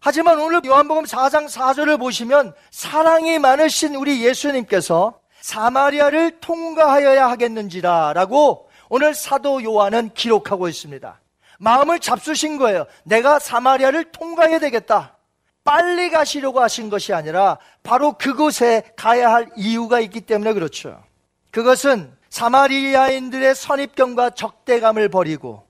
[0.00, 5.18] 하지만 오늘 요한복음 4장 4절을 보시면 사랑이 많으신 우리 예수님께서
[5.48, 11.20] 사마리아를 통과하여야 하겠는지라 라고 오늘 사도 요한은 기록하고 있습니다.
[11.58, 12.84] 마음을 잡수신 거예요.
[13.04, 15.16] 내가 사마리아를 통과해야 되겠다.
[15.64, 21.02] 빨리 가시려고 하신 것이 아니라 바로 그곳에 가야 할 이유가 있기 때문에 그렇죠.
[21.50, 25.66] 그것은 사마리아인들의 선입견과 적대감을 버리고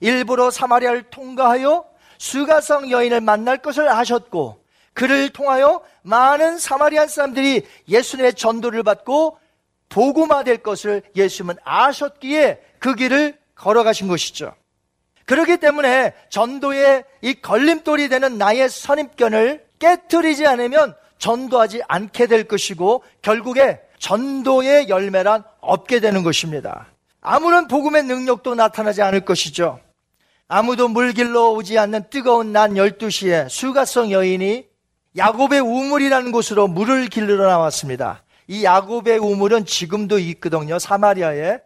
[0.00, 1.86] 일부러 사마리아를 통과하여
[2.18, 4.61] 수가성 여인을 만날 것을 아셨고
[4.94, 9.38] 그를 통하여 많은 사마리아 사람들이 예수님의 전도를 받고
[9.88, 14.54] 복음화될 것을 예수님은 아셨기에 그 길을 걸어가신 것이죠.
[15.26, 23.80] 그렇기 때문에 전도의 이 걸림돌이 되는 나의 선입견을 깨뜨리지 않으면 전도하지 않게 될 것이고 결국에
[23.98, 26.88] 전도의 열매란 없게 되는 것입니다.
[27.20, 29.78] 아무런 복음의 능력도 나타나지 않을 것이죠.
[30.48, 34.71] 아무도 물길로 오지 않는 뜨거운 낮 12시에 수가성 여인이
[35.16, 38.22] 야곱의 우물이라는 곳으로 물을 길러 나왔습니다.
[38.48, 40.78] 이 야곱의 우물은 지금도 있거든요.
[40.78, 41.60] 사마리아에.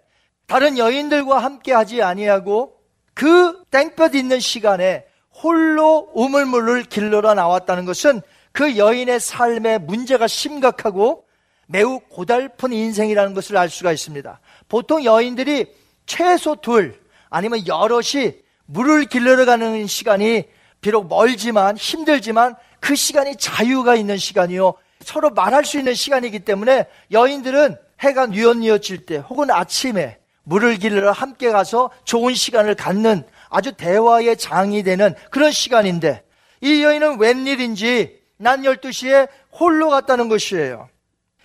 [0.47, 2.75] 다른 여인들과 함께 하지 아니하고
[3.15, 8.21] 그 땡볕 있는 시간에 홀로 우물물을 길러러 나왔다는 것은
[8.53, 11.25] 그 여인의 삶의 문제가 심각하고
[11.67, 14.41] 매우 고달픈 인생이라는 것을 알 수가 있습니다.
[14.69, 15.67] 보통 여인들이
[16.07, 18.35] 최소 둘 아니면 여럿이
[18.67, 20.45] 물을 길러러 가는 시간이
[20.81, 24.75] 비록 멀지만 힘들지만 그 시간이 자유가 있는 시간이요.
[25.03, 31.51] 서로 말할 수 있는 시간이기 때문에 여인들은 해가 뉘엿뉘엿질 때 혹은 아침에 물을 길러 함께
[31.51, 36.23] 가서 좋은 시간을 갖는 아주 대화의 장이 되는 그런 시간인데
[36.61, 40.89] 이 여인은 웬일인지 난 12시에 홀로 갔다는 것이에요.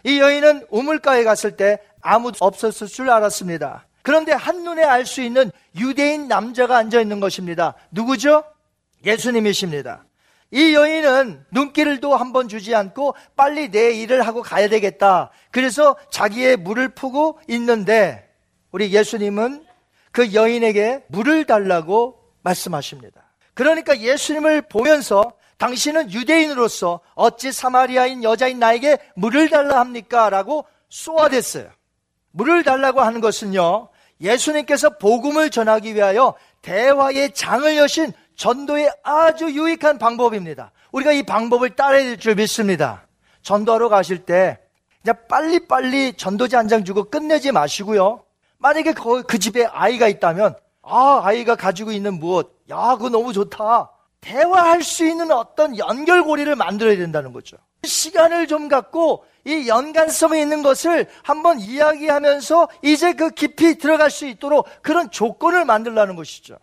[0.03, 3.87] 이 여인은 우물가에 갔을 때 아무도 없었을 줄 알았습니다.
[4.01, 7.75] 그런데 한눈에 알 수 있는 유대인 남자가 앉아 있는 것입니다.
[7.91, 8.43] 누구죠?
[9.05, 10.03] 예수님이십니다.
[10.51, 15.31] 이 여인은 눈길도 한번 주지 않고 빨리 내 일을 하고 가야 되겠다.
[15.49, 18.29] 그래서 자기의 물을 푸고 있는데
[18.71, 19.65] 우리 예수님은
[20.11, 23.21] 그 여인에게 물을 달라고 말씀하십니다.
[23.53, 30.29] 그러니까 예수님을 보면서 당신은 유대인으로서 어찌 사마리아인 여자인 나에게 물을 달라 합니까?
[30.29, 31.69] 라고 쏘아댔어요.
[32.31, 33.89] 물을 달라고 하는 것은요,
[34.19, 38.11] 예수님께서 복음을 전하기 위하여 대화의 장을 여신
[38.45, 40.71] 전도의 아주 유익한 방법입니다.
[40.91, 43.05] 우리가 이 방법을 따라야 될 줄 믿습니다.
[43.43, 44.57] 전도하러 가실 때
[45.03, 48.23] 그냥 빨리빨리 전도지 한 장 주고 끝내지 마시고요.
[48.57, 53.91] 만약에 그, 그 집에 아이가 있다면 아 아이가 가지고 있는 무엇 야 그거 너무 좋다.
[54.21, 57.57] 대화할 수 있는 어떤 연결고리를 만들어야 된다는 거죠.
[57.83, 64.67] 시간을 좀 갖고 이 연관성이 있는 것을 한번 이야기하면서 이제 그 깊이 들어갈 수 있도록
[64.81, 66.57] 그런 조건을 만들라는 것이죠.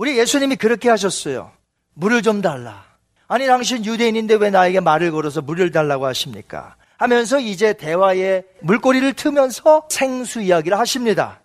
[0.00, 1.52] 우리 예수님이 그렇게 하셨어요.
[1.92, 2.86] 물을 좀 달라.
[3.28, 6.76] 아니, 당신 유대인인데 왜 나에게 말을 걸어서 물을 달라고 하십니까?
[6.96, 11.42] 하면서 이제 대화에 물꼬리를 트면서 생수 이야기를 하십니다.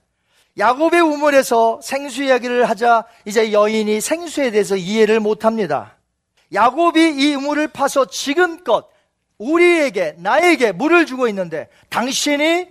[0.57, 5.97] 야곱의 우물에서 생수 이야기를 하자 이제 여인이 생수에 대해서 이해를 못 합니다.
[6.53, 8.87] 야곱이 이 우물을 파서 지금껏
[9.37, 12.69] 우리에게, 나에게 물을 주고 있는데 당신이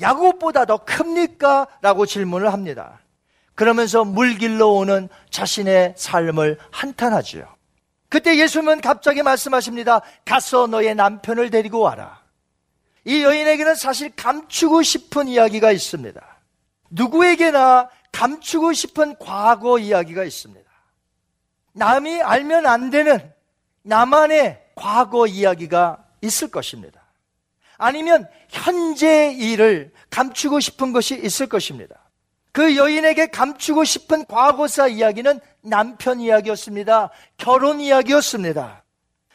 [0.00, 1.66] 야곱보다 더 큽니까?
[1.80, 3.00] 라고 질문을 합니다.
[3.56, 7.56] 그러면서 물길로 오는 자신의 삶을 한탄하지요.
[8.08, 10.02] 그때 예수님은 갑자기 말씀하십니다.
[10.24, 12.20] 가서 너의 남편을 데리고 와라.
[13.04, 16.20] 이 여인에게는 사실 감추고 싶은 이야기가 있습니다.
[16.90, 20.70] 누구에게나 감추고 싶은 과거 이야기가 있습니다.
[21.72, 23.32] 남이 알면 안 되는
[23.82, 27.02] 나만의 과거 이야기가 있을 것입니다.
[27.78, 32.05] 아니면 현재 일을 감추고 싶은 것이 있을 것입니다.
[32.56, 37.10] 그 여인에게 감추고 싶은 과거사 이야기는 남편 이야기였습니다.
[37.36, 38.82] 결혼 이야기였습니다.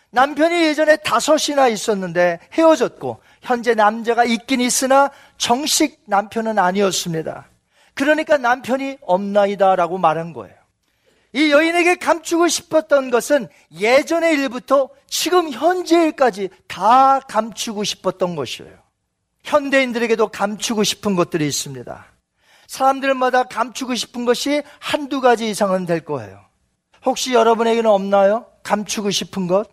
[0.09, 7.47] 남편이 예전에 다섯이나 있었는데 헤어졌고 현재 남자가 있긴 있으나 정식 남편은 아니었습니다.
[7.93, 10.55] 그러니까 남편이 없나이다라고 말한 거예요.
[11.33, 13.49] 이 여인에게 감추고 싶었던 것은
[13.79, 18.79] 예전의 일부터 지금 현재 일까지 다 감추고 싶었던 것이에요.
[19.43, 22.10] 현대인들에게도 감추고 싶은 것들이 있습니다.
[22.71, 26.39] 사람들마다 감추고 싶은 것이 한두 가지 이상은 될 거예요.
[27.05, 28.45] 혹시 여러분에게는 없나요?
[28.63, 29.69] 감추고 싶은 것?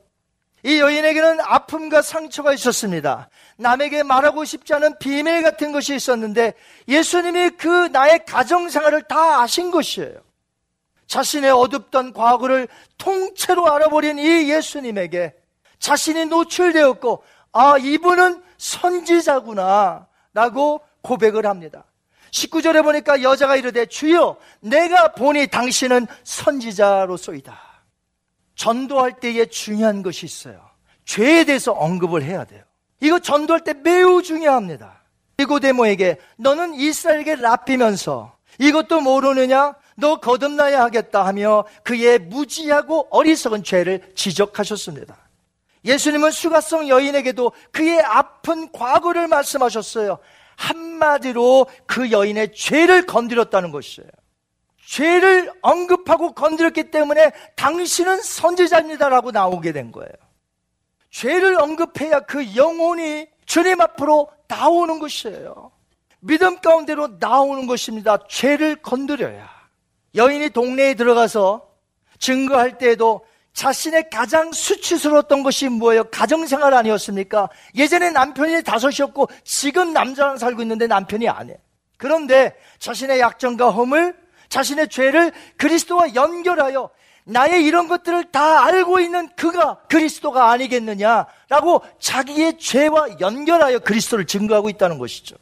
[0.64, 3.28] 이 여인에게는 아픔과 상처가 있었습니다.
[3.56, 6.54] 남에게 말하고 싶지 않은 비밀 같은 것이 있었는데
[6.88, 10.18] 예수님이 그 나의 가정 생활을 다 아신 것이에요.
[11.06, 12.66] 자신의 어둡던 과거를
[12.98, 15.34] 통째로 알아버린 이 예수님에게
[15.78, 17.22] 자신이 노출되었고,
[17.52, 20.08] 아, 이분은 선지자구나.
[20.34, 21.84] 라고 고백을 합니다.
[22.30, 27.58] 19절에 보니까 여자가 이르되 주여 내가 보니 당신은 선지자로소이다.
[28.54, 30.60] 전도할 때에 중요한 것이 있어요.
[31.04, 32.62] 죄에 대해서 언급을 해야 돼요.
[33.00, 35.02] 이거 전도할 때 매우 중요합니다.
[35.38, 39.74] 니고데모에게 너는 이스라엘에게 랍히면서 이것도 모르느냐?
[39.96, 45.16] 너 거듭나야 하겠다 하며 그의 무지하고 어리석은 죄를 지적하셨습니다.
[45.84, 50.18] 예수님은 수가성 여인에게도 그의 아픈 과거를 말씀하셨어요.
[50.58, 54.10] 한마디로 그 여인의 죄를 건드렸다는 것이에요.
[54.84, 60.10] 죄를 언급하고 건드렸기 때문에 당신은 선지자입니다라고 나오게 된 거예요.
[61.10, 65.70] 죄를 언급해야 그 영혼이 주님 앞으로 나오는 것이에요.
[66.20, 68.18] 믿음 가운데로 나오는 것입니다.
[68.28, 69.48] 죄를 건드려야.
[70.16, 71.68] 여인이 동네에 들어가서
[72.18, 73.24] 증거할 때에도
[73.58, 76.04] 자신의 가장 수치스러웠던 것이 뭐예요?
[76.04, 77.48] 가정생활 아니었습니까?
[77.74, 81.58] 예전에 남편이 다섯이었고 지금 남자랑 살고 있는데 남편이 안 해.
[81.96, 84.16] 그런데 자신의 약점과 허물,
[84.48, 86.88] 자신의 죄를 그리스도와 연결하여
[87.24, 94.98] 나의 이런 것들을 다 알고 있는 그가 그리스도가 아니겠느냐라고 자기의 죄와 연결하여 그리스도를 증거하고 있다는
[94.98, 95.34] 것이죠.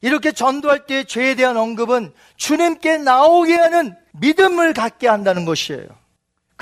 [0.00, 6.01] 이렇게 전도할 때 죄에 대한 언급은 주님께 나오게 하는 믿음을 갖게 한다는 것이에요.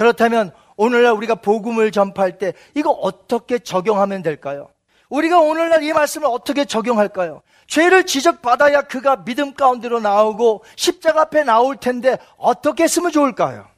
[0.01, 4.71] 그렇다면 오늘날 우리가 복음을 전파할 때 이거 어떻게 적용하면 될까요?
[5.11, 7.43] 우리가 오늘날 이 말씀을 어떻게 적용할까요?
[7.67, 13.69] 죄를 지적받아야 그가 믿음 가운데로 나오고 십자가 앞에 나올 텐데 어떻게 했으면 좋을까요?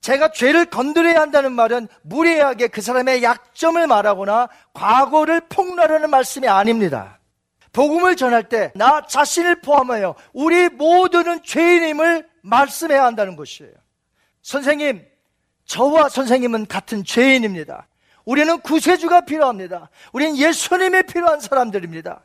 [0.00, 7.20] 제가 죄를 건드려야 한다는 말은 무례하게 그 사람의 약점을 말하거나 과거를 폭로하는 말씀이 아닙니다.
[7.72, 13.70] 복음을 전할 때 나 자신을 포함하여 우리 모두는 죄인임을 말씀해야 한다는 것이에요.
[14.42, 15.06] 선생님,
[15.66, 17.88] 저와 선생님은 같은 죄인입니다.
[18.24, 19.90] 우리는 구세주가 필요합니다.
[20.12, 22.22] 우리는 예수님이 필요한 사람들입니다.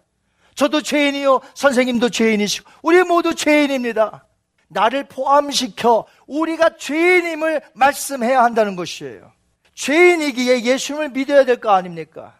[0.55, 1.41] 저도 죄인이요.
[1.53, 4.25] 선생님도 죄인이시고, 우리 모두 죄인입니다.
[4.67, 9.31] 나를 포함시켜 우리가 죄인임을 말씀해야 한다는 것이에요.
[9.73, 12.35] 죄인이기에 예수님을 믿어야 될 거 아닙니까?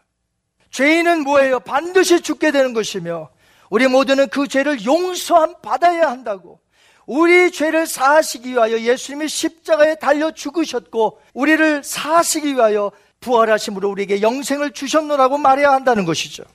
[0.70, 1.60] 죄인은 뭐예요?
[1.60, 3.30] 반드시 죽게 되는 것이며,
[3.70, 6.61] 우리 모두는 그 죄를 용서함 받아야 한다고.
[7.12, 12.90] 우리 죄를 사하시기 위하여 예수님이 십자가에 달려 죽으셨고, 우리를 사하시기 위하여
[13.20, 16.46] 부활하심으로 우리에게 영생을 주셨노라고 말해야 한다는 것이죠.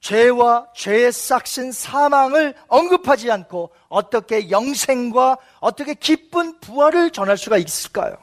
[0.00, 8.14] 죄와 죄의 싹신 사망을 언급하지 않고 어떻게 영생과 어떻게 기쁜 부활을 전할 수가 있을까요?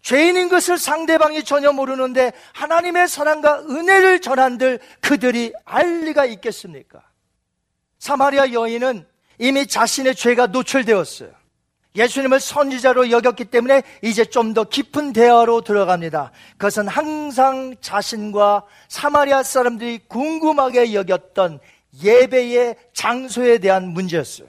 [0.00, 7.02] 죄인인 것을 상대방이 전혀 모르는데 하나님의 사랑과 은혜를 전한들 그들이 알 리가 있겠습니까?
[7.98, 9.06] 사마리아 여인은
[9.38, 11.30] 이미 자신의 죄가 노출되었어요.
[11.96, 16.30] 예수님을 선지자로 여겼기 때문에 이제 좀 더 깊은 대화로 들어갑니다.
[16.52, 21.58] 그것은 항상 자신과 사마리아 사람들이 궁금하게 여겼던
[22.02, 24.48] 예배의 장소에 대한 문제였어요.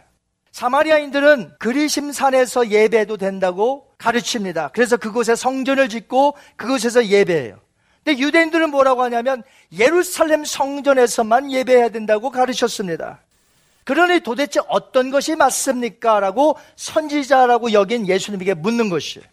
[0.51, 4.71] 사마리아인들은 그리심산에서 예배도 된다고 가르칩니다.
[4.73, 7.59] 그래서 그곳에 성전을 짓고 그곳에서 예배해요.
[8.03, 9.43] 근데 유대인들은 뭐라고 하냐면
[9.77, 13.21] 예루살렘 성전에서만 예배해야 된다고 가르쳤습니다.
[13.87, 16.19] 그러니 도대체 어떤 것이 맞습니까?
[16.19, 19.25] 라고 선지자라고 여긴 예수님에게 묻는 것이에요.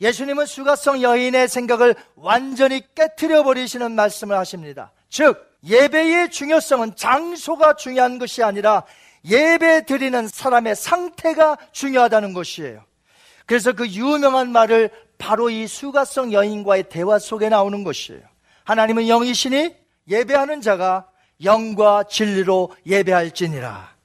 [0.00, 4.92] 예수님은 수가성 여인의 생각을 완전히 깨뜨려 버리시는 말씀을 하십니다.
[5.10, 8.84] 즉, 예배의 중요성은 장소가 중요한 것이 아니라
[9.26, 12.82] 예배 드리는 사람의 상태가 중요하다는 것이에요.
[13.44, 14.88] 그래서 그 유명한 말을
[15.18, 18.22] 바로 이 수가성 여인과의 대화 속에 나오는 것이에요.
[18.64, 19.76] 하나님은 영이시니
[20.08, 21.08] 예배하는 자가
[21.44, 23.97] 영과 진리로 예배할지니라.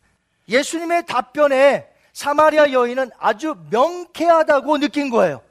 [0.47, 5.41] 예수님의 답변에 사마리아 여인은 아주 명쾌하다고 느낀 거예요.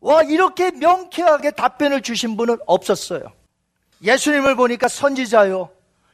[0.00, 3.32] 와, 이렇게 명쾌하게 답변을 주신 분은 없었어요.
[4.02, 5.70] 예수님을 보니까 선지자요.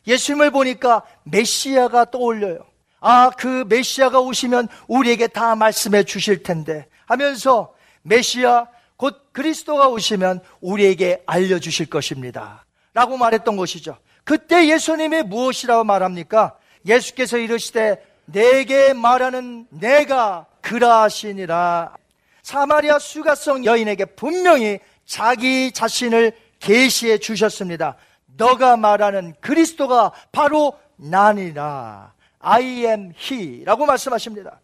[0.07, 2.67] 예수님을 보니까 메시아가 떠올려요.
[3.01, 8.67] 아, 그 메시아가 오시면 우리에게 다 말씀해 주실 텐데 하면서 메시아
[8.97, 12.67] 곧 그리스도가 오시면 우리에게 알려주실 것입니다.
[12.93, 13.97] 라고 말했던 것이죠.
[14.25, 16.57] 그때 예수님이 무엇이라고 말합니까?
[16.85, 21.97] 예수께서 이르시되 내게 말하는 내가 그라시니라.
[22.43, 27.97] 사마리아 수가성 여인에게 분명히 자기 자신을 계시해 주셨습니다.
[28.37, 32.13] 너가 말하는 그리스도가 바로 나니라.
[32.41, 34.61] I am he 라고 말씀하십니다.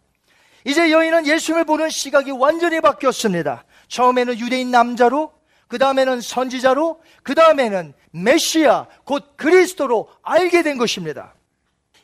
[0.63, 3.65] 이제 여인은 예수님을 보는 시각이 완전히 바뀌었습니다.
[3.87, 5.31] 처음에는 유대인 남자로,
[5.67, 11.34] 그 다음에는 선지자로, 그 다음에는 메시아, 곧 그리스도로 알게 된 것입니다.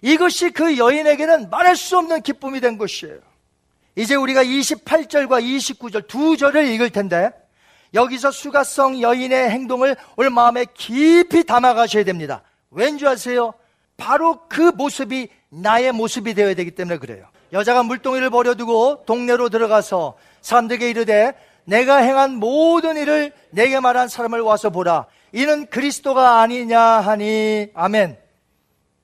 [0.02, 3.20] 이것이 그 여인에게는 말할 수 없는 기쁨이 된 것이에요.
[3.96, 7.32] 이제 우리가 28절과 29절 두 절을 읽을 텐데
[7.94, 12.42] 여기서 수가성 여인의 행동을 오늘 마음에 깊이 담아 가셔야 됩니다.
[12.72, 13.54] 왠지 아세요?
[13.98, 17.26] 바로 그 모습이 나의 모습이 되어야 되기 때문에 그래요.
[17.54, 21.34] 여자가 물동이를 버려두고 동네로 들어가서 사람들에게 이르되
[21.66, 25.06] 내가 행한 모든 일을 내게 말한 사람을 와서 보라.
[25.34, 28.21] 이는 그리스도가 아니냐 하니 아멘.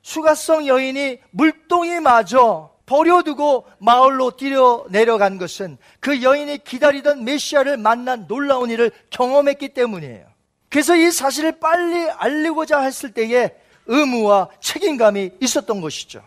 [0.07, 8.69] 수가성 여인이 물동이 마저 버려두고 마을로 뛰려 내려간 것은 그 여인이 기다리던 메시아를 만난 놀라운
[8.69, 10.25] 일을 경험했기 때문이에요.
[10.69, 13.53] 그래서 이 사실을 빨리 알리고자 했을 때에
[13.87, 16.23] 의무와 책임감이 있었던 것이죠.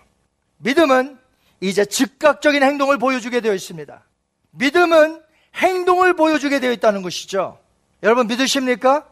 [0.59, 1.19] 믿음은
[1.63, 4.05] 이제 즉각적인 행동을 보여주게 되어 있습니다.
[4.51, 5.23] 믿음은
[5.55, 7.59] 행동을 보여주게 되어 있다는 것이죠.
[8.03, 9.10] 여러분 믿으십니까?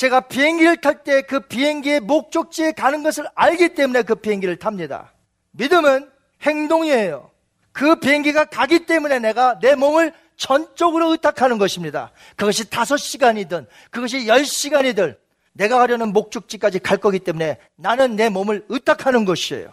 [0.00, 5.12] 제가 비행기를 탈 때 그 비행기의 목적지에 가는 것을 알기 때문에 그 비행기를 탑니다.
[5.50, 7.30] 믿음은 행동이에요.
[7.72, 12.12] 그 비행기가 가기 때문에 내가 내 몸을 전적으로 의탁하는 것입니다.
[12.36, 15.18] 그것이 다섯 시간이든 그것이 열 시간이든
[15.52, 19.70] 내가 가려는 목적지까지 갈 거기 때문에 나는 내 몸을 의탁하는 것이에요.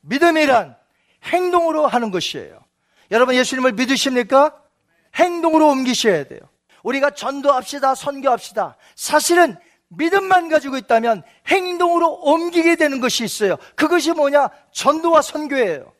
[0.00, 0.74] 믿음이란
[1.22, 2.58] 행동으로 하는 것이에요.
[3.12, 4.60] 여러분 예수님을 믿으십니까?
[5.14, 6.40] 행동으로 옮기셔야 돼요.
[6.82, 8.76] 우리가 전도합시다, 선교합시다.
[8.96, 9.56] 사실은
[9.88, 13.56] 믿음만 가지고 있다면 행동으로 옮기게 되는 것이 있어요.
[13.74, 14.50] 그것이 뭐냐?
[14.72, 15.92] 전도와 선교예요.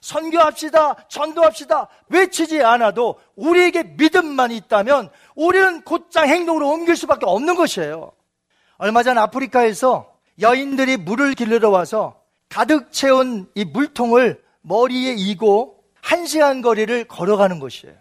[0.00, 8.12] 선교합시다, 전도합시다, 외치지 않아도 우리에게 믿음만 있다면 우리는 곧장 행동으로 옮길 수밖에 없는 것이에요.
[8.76, 16.62] 얼마 전 아프리카에서 여인들이 물을 길르러 와서 가득 채운 이 물통을 머리에 이고 한 시간
[16.62, 17.96] 거리를 걸어가는 것이에요.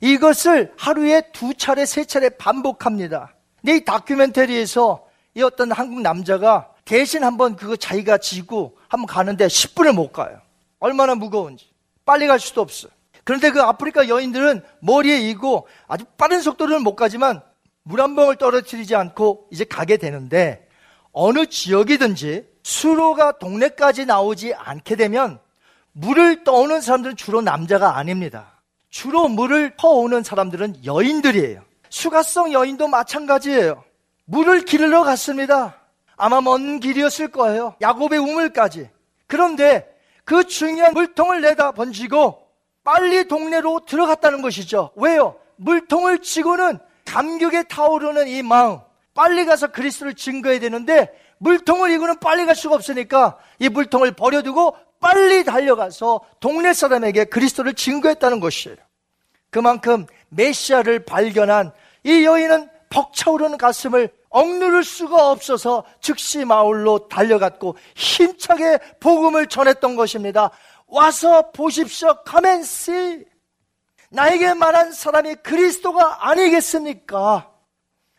[0.00, 3.34] 이것을 하루에 두 차례, 세 차례 반복합니다.
[3.60, 9.92] 근데 이 다큐멘터리에서 이 어떤 한국 남자가 대신 한번 그거 자기가 지고 한번 가는데 10분을
[9.92, 10.40] 못 가요.
[10.80, 11.68] 얼마나 무거운지.
[12.04, 12.90] 빨리 갈 수도 없어요.
[13.24, 17.42] 그런데 그 아프리카 여인들은 머리에 이고 아주 빠른 속도로는 못 가지만
[17.82, 20.66] 물 한 방울 떨어뜨리지 않고 이제 가게 되는데
[21.12, 25.40] 어느 지역이든지 수로가 동네까지 나오지 않게 되면
[25.92, 28.60] 물을 떠오는 사람들은 주로 남자가 아닙니다.
[28.90, 31.62] 주로 물을 퍼오는 사람들은 여인들이에요.
[31.90, 33.84] 수가성 여인도 마찬가지예요.
[34.24, 35.76] 물을 기르러 갔습니다.
[36.16, 37.74] 아마 먼 길이었을 거예요.
[37.80, 38.88] 야곱의 우물까지.
[39.26, 39.86] 그런데
[40.24, 42.46] 그 중요한 물통을 내다 번지고
[42.84, 44.92] 빨리 동네로 들어갔다는 것이죠.
[44.96, 45.36] 왜요?
[45.56, 48.78] 물통을 치고는 감격에 타오르는 이 마음.
[49.14, 55.44] 빨리 가서 그리스도를 증거해야 되는데 물통을 이고는 빨리 갈 수가 없으니까 이 물통을 버려두고 빨리
[55.44, 58.76] 달려가서 동네 사람에게 그리스도를 증거했다는 것이에요.
[59.50, 61.72] 그만큼 메시아를 발견한
[62.04, 70.50] 이 여인은 벅차오르는 가슴을 억누를 수가 없어서 즉시 마을로 달려갔고 힘차게 복음을 전했던 것입니다.
[70.86, 72.22] 와서 보십시오.
[72.24, 73.24] 가멘씨.
[74.10, 77.50] 나에게 말한 사람이 그리스도가 아니겠습니까?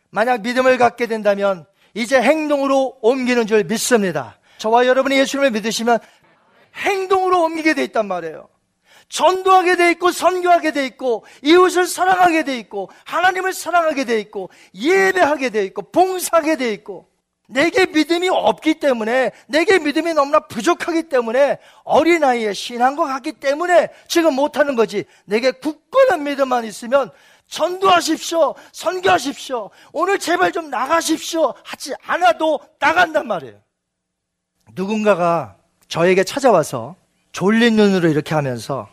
[0.09, 4.37] 만약 믿음을 갖게 된다면 이제 행동으로 옮기는 줄 믿습니다.
[4.58, 5.99] 저와 여러분이 예수님을 믿으시면
[6.75, 8.47] 행동으로 옮기게 돼 있단 말이에요.
[9.12, 15.50] 전도하게 돼 있고 선교하게 돼 있고 이웃을 사랑하게 돼 있고 하나님을 사랑하게 돼 있고 예배하게
[15.50, 17.12] 돼 있고 봉사하게 돼 있고
[17.47, 24.78] 내게 믿음이 없기 때문에 내게 믿음이 너무나 부족하기 때문에 어린아이의 신앙과 같기 때문에 지금 못하는
[24.78, 25.04] 거지.
[25.25, 27.12] 내게 굳건한 믿음만 있으면
[27.50, 33.59] 전도하십시오 선교하십시오 오늘 제발 좀 나가십시오 하지 않아도 나간단 말이에요.
[34.74, 35.58] 누군가가
[35.89, 36.96] 저에게 찾아와서
[37.33, 38.88] 졸린 눈으로 이렇게 하면서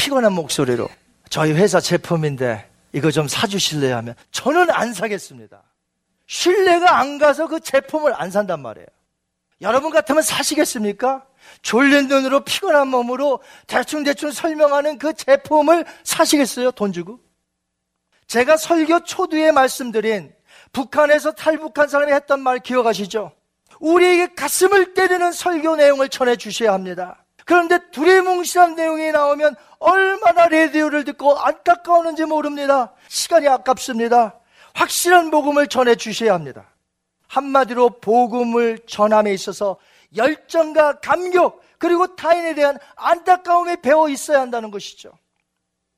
[0.00, 0.88] 피곤한 목소리로
[1.28, 5.62] 저희 회사 제품인데 이거 좀 사주실래요 하면 저는 안 사겠습니다.
[6.26, 8.86] 신뢰가 안 가서 그 제품을 안 산단 말이에요.
[9.60, 11.26] 여러분 같으면 사시겠습니까?
[11.60, 16.70] 졸린 눈으로 피곤한 몸으로 대충대충 설명하는 그 제품을 사시겠어요?
[16.70, 17.20] 돈 주고?
[18.26, 20.32] 제가 설교 초두에 말씀드린
[20.72, 23.32] 북한에서 탈북한 사람이 했던 말 기억하시죠?
[23.80, 27.22] 우리에게 가슴을 때리는 설교 내용을 전해 주셔야 합니다.
[27.50, 32.94] 그런데 두리뭉실한 내용이 나오면 얼마나 레디오를 듣고 안타까우는지 모릅니다.
[33.08, 34.38] 시간이 아깝습니다.
[34.72, 36.72] 확실한 복음을 전해 주셔야 합니다.
[37.26, 39.78] 한마디로 복음을 전함에 있어서
[40.14, 45.10] 열정과 감격 그리고 타인에 대한 안타까움에 배워 있어야 한다는 것이죠.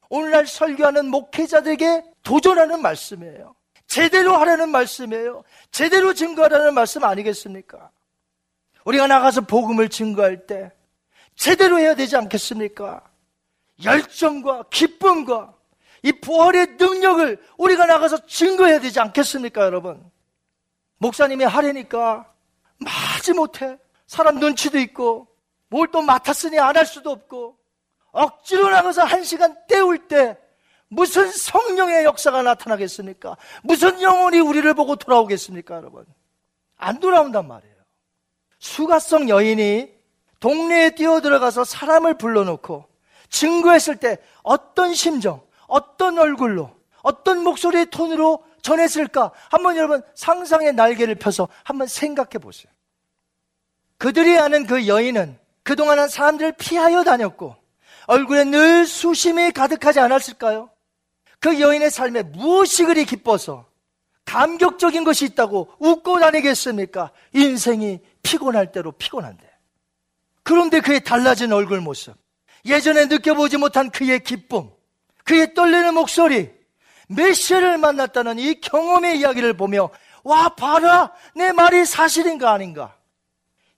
[0.09, 3.55] 오늘날 설교하는 목회자들에게 도전하는 말씀이에요.
[3.87, 5.45] 제대로 하라는 말씀이에요.
[5.71, 7.91] 제대로 증거하라는 말씀 아니겠습니까?
[8.87, 10.73] 우리가 나가서 복음을 증거할 때
[11.35, 13.03] 제대로 해야 되지 않겠습니까?
[13.85, 15.55] 열정과 기쁨과
[16.03, 20.05] 이 부활의 능력을 우리가 나가서 증거해야 되지 않겠습니까, 여러분?
[20.99, 22.33] 목사님이 하려니까
[22.79, 23.79] 마지 못해.
[24.07, 25.29] 사람 눈치도 있고,
[25.69, 27.57] 뭘 또 맡았으니 안 할 수도 없고,
[28.11, 30.37] 억지로 나가서 한 시간 때울 때
[30.89, 33.37] 무슨 성령의 역사가 나타나겠습니까?
[33.63, 36.05] 무슨 영혼이 우리를 보고 돌아오겠습니까, 여러분?
[36.77, 37.75] 안 돌아온단 말이에요.
[38.59, 40.02] 수가성 여인이
[40.43, 42.85] 동네에 뛰어들어가서 사람을 불러놓고
[43.31, 46.71] 증거했을 때 어떤 심정, 어떤 얼굴로,
[47.03, 49.31] 어떤 목소리의 톤으로 전했을까?
[49.51, 52.71] 한번 여러분 상상의 날개를 펴서 한번 생각해 보세요.
[53.99, 57.55] 그들이 아는 그 여인은 그동안은 사람들을 피하여 다녔고
[58.07, 60.71] 얼굴에 늘 수심이 가득하지 않았을까요?
[61.39, 63.67] 그 여인의 삶에 무엇이 그리 기뻐서
[64.25, 67.13] 감격적인 것이 있다고 웃고 다니겠습니까?
[67.33, 69.52] 인생이 피곤할 대로 피곤한데.
[70.43, 72.15] 그런데 그의 달라진 얼굴 모습,
[72.65, 74.71] 예전에 느껴보지 못한 그의 기쁨,
[75.25, 76.51] 그의 떨리는 목소리,
[77.09, 79.91] 메시아를 만났다는 이 경험의 이야기를 보며
[80.25, 82.97] 와 봐라 내 말이 사실인가 아닌가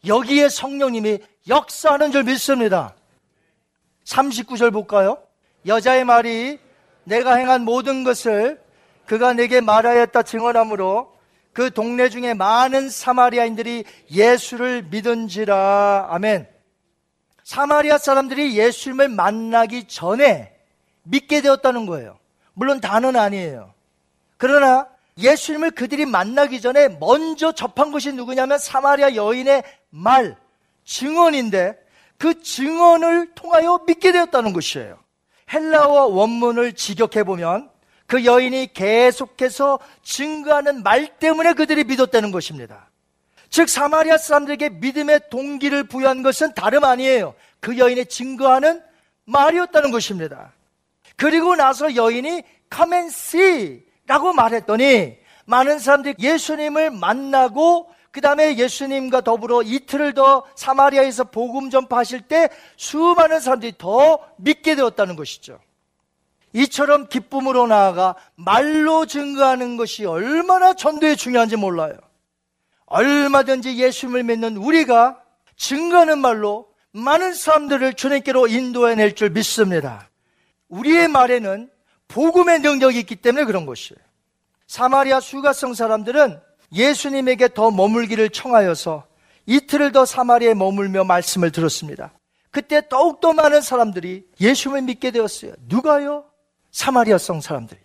[0.06, 1.18] 여기에 성령님이
[1.48, 2.94] 역사하는 줄 믿습니다
[4.04, 5.18] 39절 볼까요?
[5.66, 6.58] 여자의 말이
[7.04, 8.62] 내가 행한 모든 것을
[9.06, 11.14] 그가 내게 말하였다 증언하므로
[11.52, 16.08] 그 동네 중에 많은 사마리아인들이 예수를 믿은지라.
[16.10, 16.48] 아멘.
[17.44, 20.56] 사마리아 사람들이 예수님을 만나기 전에
[21.04, 22.18] 믿게 되었다는 거예요.
[22.54, 23.72] 물론 다는 아니에요.
[24.38, 24.88] 그러나
[25.18, 30.36] 예수님을 그들이 만나기 전에 먼저 접한 것이 누구냐면 사마리아 여인의 말,
[30.84, 31.78] 증언인데
[32.18, 34.98] 그 증언을 통하여 믿게 되었다는 것이에요.
[35.52, 37.70] 헬라어 원문을 직역해 보면
[38.06, 42.88] 그 여인이 계속해서 증거하는 말 때문에 그들이 믿었다는 것입니다.
[43.54, 47.36] 즉 사마리아 사람들에게 믿음의 동기를 부여한 것은 다름 아니에요.
[47.60, 48.82] 그 여인의 증거하는
[49.26, 50.52] 말이었다는 것입니다.
[51.14, 52.42] 그리고 나서 여인이
[53.10, 62.22] see라고 말했더니 많은 사람들이 예수님을 만나고 그 다음에 예수님과 더불어 이틀을 더 사마리아에서 복음 전파하실
[62.22, 65.60] 때 수많은 사람들이 더 믿게 되었다는 것이죠.
[66.54, 71.94] 이처럼 기쁨으로 나아가 말로 증거하는 것이 얼마나 전도에 중요한지 몰라요.
[72.94, 75.20] 얼마든지 예수님을 믿는 우리가
[75.56, 80.08] 증거하는 말로 많은 사람들을 주님께로 인도해낼 줄 믿습니다.
[80.68, 81.68] 우리의 말에는
[82.06, 83.98] 복음의 능력이 있기 때문에 그런 것이에요.
[84.68, 86.40] 사마리아 수가성 사람들은
[86.72, 89.04] 예수님에게 더 머물기를 청하여서
[89.46, 92.12] 이틀을 더 사마리아에 머물며 말씀을 들었습니다.
[92.52, 95.52] 그때 더욱더 많은 사람들이 예수님을 믿게 되었어요.
[95.66, 96.26] 누가요?
[96.70, 97.80] 사마리아성 사람들이.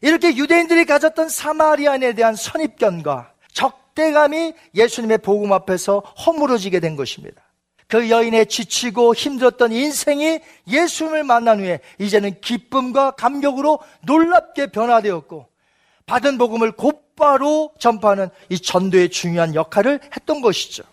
[0.00, 7.42] 이렇게 유대인들이 가졌던 사마리안에 대한 선입견과 적 대감이 예수님의 복음 앞에서 허물어지게 된 것입니다.
[7.88, 15.46] 그 여인의 지치고 힘들었던 인생이 예수님을 만난 후에 이제는 기쁨과 감격으로 놀랍게 변화되었고
[16.06, 20.84] 받은 복음을 곧바로 전파하는 이 전도의 중요한 역할을 했던 것이죠.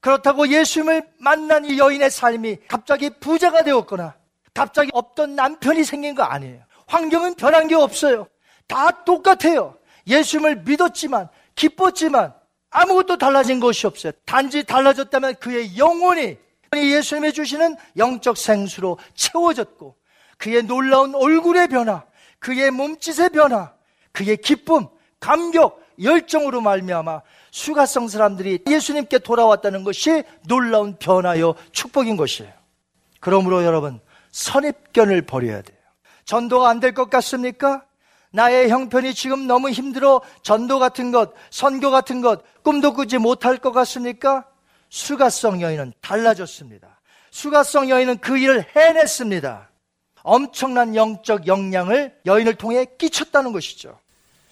[0.00, 4.14] 그렇다고 예수님을 만난 이 여인의 삶이 갑자기 부자가 되었거나
[4.54, 6.62] 갑자기 없던 남편이 생긴 거 아니에요.
[6.86, 8.26] 환경은 변한 게 없어요.
[8.66, 9.76] 다 똑같아요.
[10.06, 12.34] 예수님을 믿었지만, 기뻤지만,
[12.70, 14.12] 아무것도 달라진 것이 없어요.
[14.24, 16.36] 단지 달라졌다면 그의 영혼이
[16.74, 19.96] 예수님이 주시는 영적 생수로 채워졌고,
[20.38, 22.04] 그의 놀라운 얼굴의 변화,
[22.38, 23.72] 그의 몸짓의 변화,
[24.12, 27.20] 그의 기쁨, 감격, 열정으로 말미암아
[27.50, 32.50] 수가성 사람들이 예수님께 돌아왔다는 것이 놀라운 변화요 축복인 것이에요.
[33.20, 34.00] 그러므로 여러분
[34.30, 35.76] 선입견을 버려야 돼요.
[36.24, 37.84] 전도가 안 될 것 같습니까?
[38.32, 43.72] 나의 형편이 지금 너무 힘들어 전도 같은 것, 선교 같은 것, 꿈도 꾸지 못할 것
[43.72, 44.44] 같습니까?
[44.88, 47.00] 수가성 여인은 달라졌습니다.
[47.30, 49.70] 수가성 여인은 그 일을 해냈습니다.
[50.22, 53.98] 엄청난 영적 역량을 여인을 통해 끼쳤다는 것이죠.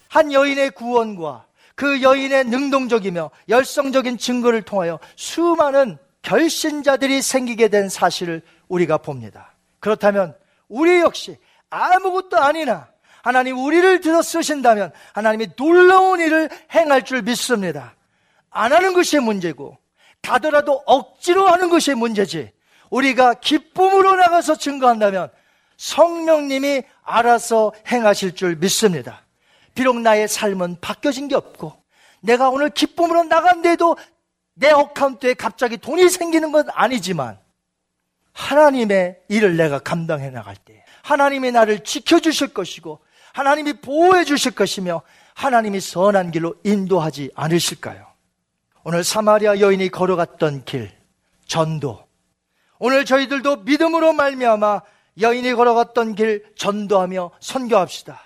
[0.09, 8.99] 한 여인의 구원과 그 여인의 능동적이며 열성적인 증거를 통하여 수많은 결신자들이 생기게 된 사실을 우리가
[8.99, 9.55] 봅니다.
[9.79, 10.37] 그렇다면
[10.69, 11.37] 우리 역시
[11.71, 12.89] 아무것도 아니나
[13.23, 17.95] 하나님 우리를 들어 쓰신다면 하나님이 놀라운 일을 행할 줄 믿습니다.
[18.51, 19.77] 안 하는 것이 문제고
[20.23, 22.51] 가더라도 억지로 하는 것이 문제지.
[22.91, 25.31] 우리가 기쁨으로 나가서 증거한다면
[25.77, 29.25] 성령님이 알아서 행하실 줄 믿습니다.
[29.75, 31.73] 비록 나의 삶은 바뀌어진 게 없고
[32.21, 33.97] 내가 오늘 기쁨으로 나간데도
[34.55, 37.39] 내 어카운트에 갑자기 돈이 생기는 건 아니지만
[38.33, 43.01] 하나님의 일을 내가 감당해 나갈 때 하나님이 나를 지켜주실 것이고
[43.33, 45.03] 하나님이 보호해 주실 것이며
[45.35, 48.07] 하나님이 선한 길로 인도하지 않으실까요?
[48.85, 50.91] 오늘 사마리아 여인이 걸어갔던 길
[51.47, 52.07] 전도
[52.79, 54.83] 오늘 저희들도 믿음으로 말미암아
[55.21, 58.21] 여인이 걸어갔던 길 전도하며 선교합시다.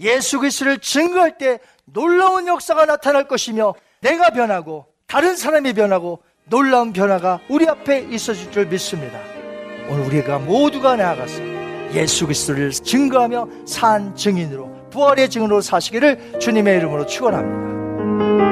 [0.00, 7.40] 예수 그리스도를 증거할 때 놀라운 역사가 나타날 것이며 내가 변하고 다른 사람이 변하고 놀라운 변화가
[7.48, 9.20] 우리 앞에 있어질 줄 믿습니다.
[9.88, 11.51] 오늘 우리가 모두가 나아가서
[11.92, 18.51] 예수 그리스도를 증거하며 산 증인으로 부활의 증인으로 사시기를 주님의 이름으로 축원합니다.